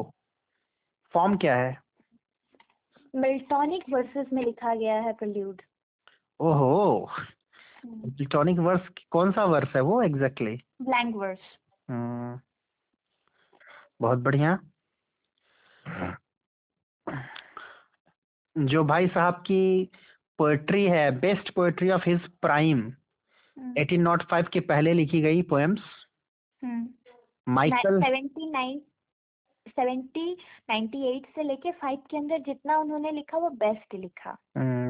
फॉर्म 1.14 1.36
क्या 1.36 1.56
है? 1.56 1.76
मिल्टॉनिक 3.14 3.84
वर्सेस 3.90 4.26
में 4.32 4.42
लिखा 4.44 4.74
गया 4.74 4.94
है 5.02 5.12
प्रल्यूड 5.12 5.62
ओहो। 6.42 7.10
प्लेटोनिक 7.86 8.58
वर्स 8.58 8.88
कौन 9.10 9.32
सा 9.32 9.44
वर्स 9.44 9.74
है 9.76 9.80
वो 9.82 10.02
एग्जैक्टली 10.02 10.56
ब्लैंक 10.82 11.14
वर्स 11.16 11.38
बहुत 14.00 14.18
बढ़िया। 14.18 14.58
जो 18.56 18.84
भाई 18.84 19.06
साहब 19.08 19.34
की 19.46 19.62
पोएट्री 20.38 20.84
है 20.84 21.10
best 21.20 21.50
poetry 21.54 21.90
of 21.90 22.08
his 22.08 22.26
prime 22.42 22.78
hmm, 23.56 23.74
1805 23.78 24.48
के 24.48 24.60
पहले 24.60 24.92
लिखी 24.92 25.20
गई 25.20 25.42
poems 25.50 25.80
hmm. 26.62 27.52
Michael 27.52 28.00
seventy 28.02 28.50
nine 28.50 28.80
seventy 29.66 30.32
ninety 30.70 31.04
eight 31.08 31.26
से 31.34 31.42
लेके 31.42 31.70
फाइव 31.72 31.98
के 32.10 32.16
अंदर 32.16 32.38
जितना 32.38 32.76
उन्होंने 32.78 33.10
लिखा 33.10 33.38
वो 33.38 33.50
बेस्ट 33.60 33.94
लिखा। 33.94 34.36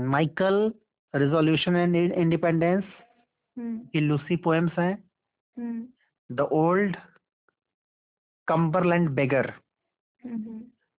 माइकल 0.08 0.72
रिजोल्यूशन 1.14 1.76
एंड 1.76 1.96
इंडिपेंडेंस 1.96 2.84
की 3.56 4.00
लूसी 4.00 4.36
पोएम्स 4.44 4.78
हैं। 4.78 4.94
The 6.30 6.40
old 6.52 6.96
Cumberland 8.48 9.08
beggar 9.16 9.52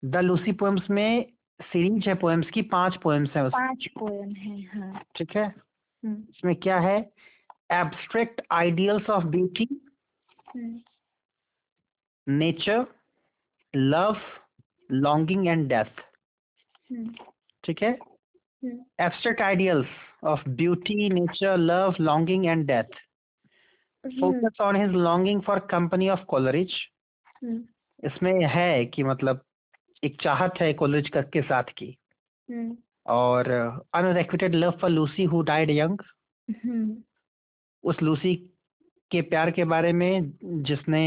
the 0.03 0.17
Lucy 0.23 0.51
poems 0.51 0.89
में 0.89 1.25
सीरीज़ 1.59 2.09
है 2.09 2.15
पोएम्स 2.15 2.49
की 2.49 2.61
पाँच 2.69 2.95
पोएम्स 3.03 3.35
हैं 3.35 3.43
उसमें 3.43 3.67
पाँच 3.67 3.87
पोएम 3.99 4.31
है 4.31 4.61
हाँ। 4.69 5.03
ठीक 5.15 5.35
है? 5.35 5.45
हम्म 6.03 6.15
इसमें 6.29 6.55
क्या 6.55 6.79
है? 6.79 6.97
Abstract 7.71 8.41
ideals 8.51 9.09
of 9.09 9.25
beauty 9.25 9.67
nature 12.27 12.85
love 13.73 14.17
longing 14.89 15.47
and 15.47 15.67
death 15.69 16.01
ठीक 17.63 17.83
है? 17.83 17.97
हम्म। 18.63 19.03
Abstract 19.05 19.41
ideals 19.41 19.87
of 20.23 20.49
beauty 20.49 21.09
nature 21.09 21.57
love 21.57 21.95
longing 22.01 22.45
and 22.45 22.65
death 22.67 22.95
hmm. 24.03 24.19
Focus 24.19 24.61
on 24.61 24.75
his 24.75 24.91
longing 24.91 25.41
for 25.41 25.59
company 25.59 26.09
of 26.09 26.23
Coleridge 26.23 26.73
hmm. 27.43 27.63
इसमें 28.03 28.45
है 28.45 28.85
कि 28.85 29.03
मतलब 29.03 29.41
एक 30.03 30.21
चाहत 30.21 30.53
है 30.61 30.73
कोलरिज 30.73 31.09
का 31.17 31.41
साथ 31.41 31.63
की। 31.63 31.97
हम्म। 32.49 32.77
और 33.05 33.49
unrequited 33.93 34.55
love 34.55 34.71
for 34.71 34.89
Lucy 34.89 35.23
who 35.23 35.41
died 35.41 35.69
young 35.69 35.99
hmm. 36.47 36.97
उस 37.83 38.01
लूसी 38.01 38.35
के 39.11 39.21
प्यार 39.21 39.51
के 39.51 39.63
बारे 39.65 39.93
में 39.93 40.31
जिसने 40.43 41.03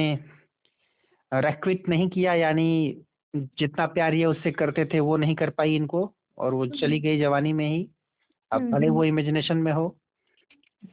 रेक्विट 1.32 1.88
नहीं 1.88 2.08
किया 2.08 2.34
यानी 2.34 3.02
जितना 3.36 3.86
प्यार 3.86 4.14
ये 4.14 4.24
उससे 4.24 4.50
करते 4.52 4.84
थे 4.84 5.00
वो 5.00 5.16
नहीं 5.16 5.34
कर 5.34 5.50
पाई 5.50 5.74
इनको। 5.76 6.12
और 6.38 6.54
वो 6.54 6.66
चली 6.66 7.00
गई 7.00 7.18
जवानी 7.20 7.52
में 7.52 7.66
ही। 7.68 7.88
अब 8.52 8.60
हम्म, 8.60 8.72
भले 8.72 8.88
वो 8.88 8.98
हम्म। 8.98 9.08
इमेजिनेशन 9.08 9.56
में 9.56 9.72
हो। 9.72 9.86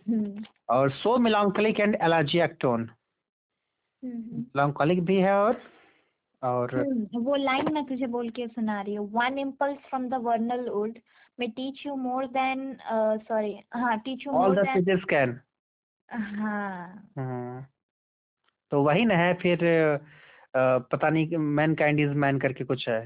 हम्म। 0.10 0.44
और 0.70 0.92
सो 0.92 1.18
मिलांकलिक 1.18 1.80
एंड 1.80 1.96
एलाजियक 2.02 2.58
टोन 2.60 2.90
हम्म। 4.04 4.38
मिलांकलिक 4.38 5.04
भी 5.06 5.16
है 5.16 5.34
और 5.34 5.62
और 6.44 6.76
हम्म, 6.80 7.20
वो 7.24 7.36
लाइन 7.36 7.74
मैं 7.74 7.86
तुझे 7.86 8.08
बोल 8.08 8.30
के 8.30 8.48
सुना 8.48 8.82
रही 8.82 8.96
हूँ। 8.96 9.10
One 9.12 9.38
impulse 9.40 9.78
from 9.90 10.10
the 10.10 10.24
vernal 10.24 10.70
wood 10.70 11.00
teach 11.40 11.80
you 11.86 11.94
more 11.98 12.26
than 12.34 12.60
uh, 12.94 13.14
sorry 13.28 13.54
हाँ 13.74 13.94
teach 14.04 14.26
you 14.26 14.34
all 14.34 14.56
the 14.56 14.66
sages 14.68 15.04
can 15.10 15.40
हाँ। 16.10 17.68
तो 18.72 18.82
वही 18.84 19.06
ना 19.06 19.16
है 19.16 19.34
फिर 19.34 19.64
अ, 19.66 19.98
पता 20.92 21.10
नहीं 21.10 21.38
मैन 21.58 21.74
काइंड 21.76 22.00
इज़ 22.00 22.10
मैन 22.24 22.40
करके 22.40 22.64
कुछ 22.64 22.88
है। 22.90 23.00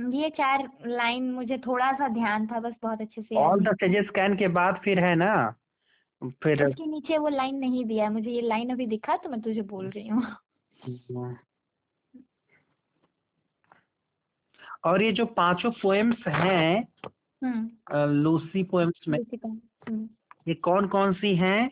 ये 0.00 0.30
चार 0.30 0.68
लाइन 0.86 1.30
मुझे 1.32 1.58
थोड़ा 1.58 1.92
सा 1.92 2.08
ध्यान 2.08 2.46
था 2.46 2.60
बस 2.60 2.74
बहुत 2.82 3.00
अच्छे 3.00 3.22
से 3.22 3.36
ऑल 3.36 3.60
द 3.60 3.62
नहीं 3.62 3.88
सिजेस 3.88 4.06
कैन 4.14 4.36
के 4.36 4.48
बाद 4.48 4.80
फिर 4.84 4.98
है 4.98 5.14
ना? 5.14 5.54
फिर 6.42 6.64
उसके 6.66 6.86
नीचे 6.86 7.18
वो 7.18 7.28
लाइन 7.28 7.56
नहीं 7.56 7.84
दिया 7.84 8.04
है 8.04 8.12
मुझे 8.12 8.30
ये 8.30 8.40
लाइन 8.40 8.70
अभी 8.70 8.86
दिखा 8.86 9.16
तो 9.16 9.28
मैं 9.28 9.40
तुझे 9.40 9.62
बोल 9.62 9.90
रही 9.90 10.08
हूँ। 10.08 10.36
और 14.84 15.02
ये 15.02 15.12
जो 15.12 15.26
पाँचों 15.26 15.70
पोएम्स 15.70 16.26
हैं 16.28 16.88
हम्म। 17.42 17.70
लूसी 18.12 18.62
पोएम्स 18.62 19.08
में 19.08 19.18
उसी 19.18 19.36
का 19.36 19.48
हम्म। 19.48 20.08
ये 20.48 20.54
कौन 20.54 20.88
कौन 20.88 21.12
सी 21.12 21.34
हैं? 21.36 21.70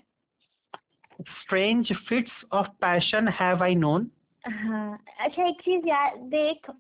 Strange 1.21 1.93
fits 2.09 2.45
of 2.53 2.67
passion 2.67 3.29
have 3.29 3.63
I 3.63 3.75
known 3.75 4.11
हाँ 4.49 4.99
अच्छा 5.21 5.45
एक 5.45 5.61
चीज़ 5.63 5.87
याद 5.87 6.19
देख 6.29 6.71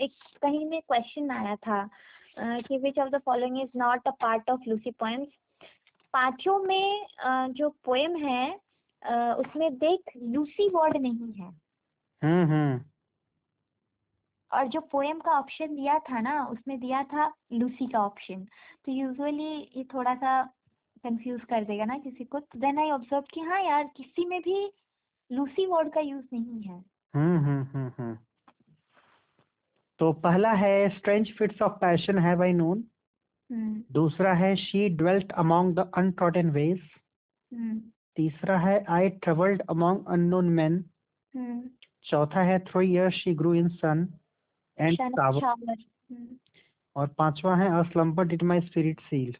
एक 0.00 0.12
कहीं 0.42 0.64
में 0.66 0.80
क्वेश्चन 0.80 1.30
आया 1.30 1.54
था 1.56 1.82
कि 2.38 2.78
which 2.78 2.98
of 2.98 3.08
the 3.10 3.20
following 3.24 3.60
is 3.60 3.78
not 3.78 4.06
a 4.08 4.10
part 4.20 4.50
of 4.50 4.68
Lucy 4.68 4.90
poems 4.90 5.28
पाँचों 6.14 6.58
में 6.58 7.06
जो 7.52 7.68
पोएम 7.84 8.16
है 8.16 8.50
उसमें 9.34 9.72
देख 9.78 10.12
लूसी 10.16 10.68
वर्ड 10.68 10.96
नहीं 10.96 11.32
है। 11.32 11.48
हम्म 12.22 12.44
हम्म। 12.52 12.80
और 14.50 14.68
जो 14.68 14.80
पोएम 14.92 15.18
का 15.20 15.38
ऑप्शन 15.38 15.74
दिया 15.76 15.98
था 16.00 16.20
ना 16.20 16.44
उसमें 16.46 16.78
दिया 16.80 17.02
था 17.04 17.26
लूसी 17.52 17.86
का 17.86 18.00
ऑप्शन 18.00 18.44
तो 18.86 18.92
यूजुअली 18.92 19.50
ये 19.76 19.84
थोड़ा 19.94 20.14
सा 20.14 20.42
कंफ्यूज 21.04 21.40
कर 21.50 21.64
देगा 21.64 21.84
ना 21.84 21.98
किसी 21.98 22.24
को। 22.24 22.40
तो 22.40 22.58
देन 22.60 22.78
आई 22.78 22.90
ऑब्ज़र्व 22.90 23.24
कि 23.34 23.40
हाँ 23.40 23.62
यार 23.62 23.90
किसी 23.96 24.24
में 24.26 24.40
भी 24.42 24.70
लूसी 25.30 25.66
वर्ड 25.66 25.92
का 25.92 26.00
यूज़ 26.00 26.24
नहीं 26.32 26.62
है। 26.62 26.82
हम्म 27.14 27.38
हम्म 27.38 27.90
हम्म 27.98 28.14
तो 30.00 30.12
पहला 30.24 30.52
है 30.54 30.88
strange 30.88 31.32
fits 31.38 31.62
of 31.62 31.72
passion 31.80 32.18
have 32.18 32.42
I 32.42 32.52
known 32.52 32.84
दूसरा 33.92 34.32
है 34.34 34.54
she 34.56 34.88
dwelt 34.96 35.32
among 35.32 35.74
the 35.74 35.90
untrodden 35.98 36.50
ways 36.50 36.80
तीसरा 38.16 38.58
है 38.58 38.84
I 38.90 39.08
travelled 39.24 39.62
among 39.70 40.06
unknown 40.08 40.48
men 40.52 40.82
चौथा 42.04 42.42
है 42.42 42.58
three 42.64 42.92
years 42.92 43.14
she 43.14 43.34
grew 43.34 43.54
in 43.54 43.68
sun 43.76 44.06
and 44.78 44.98
सावर 45.10 45.76
और 46.96 47.06
पांचवा 47.18 47.56
है 47.56 47.68
a 47.78 47.82
slumber 47.82 48.24
did 48.26 48.42
my 48.42 48.60
spirit 48.60 49.00
seal 49.00 49.34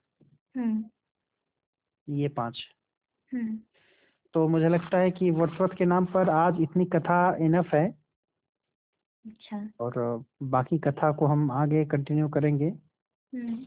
ये 2.09 2.29
पाँच। 2.29 2.63
हम्म। 3.33 3.59
तो 4.35 4.49
मुझे 4.49 4.69
लगता 4.69 4.99
है 4.99 5.11
कि 5.11 5.31
वर्ड्सवर्थ 5.31 5.73
के 5.73 5.85
नाम 5.85 6.05
पर 6.05 6.31
आज 6.31 6.57
इतनी 6.61 6.85
कथा 6.85 7.37
इनफ 7.37 7.75
है। 7.75 7.95
अच्छा। 9.27 9.69
और 9.81 10.25
बाकी 10.43 10.79
कथा 10.79 11.13
को 11.13 11.27
हम 11.27 11.51
आगे 11.51 11.85
कंटिन्यू 11.85 12.29
करेंगे। 12.29 12.69
हम्म। 13.35 13.67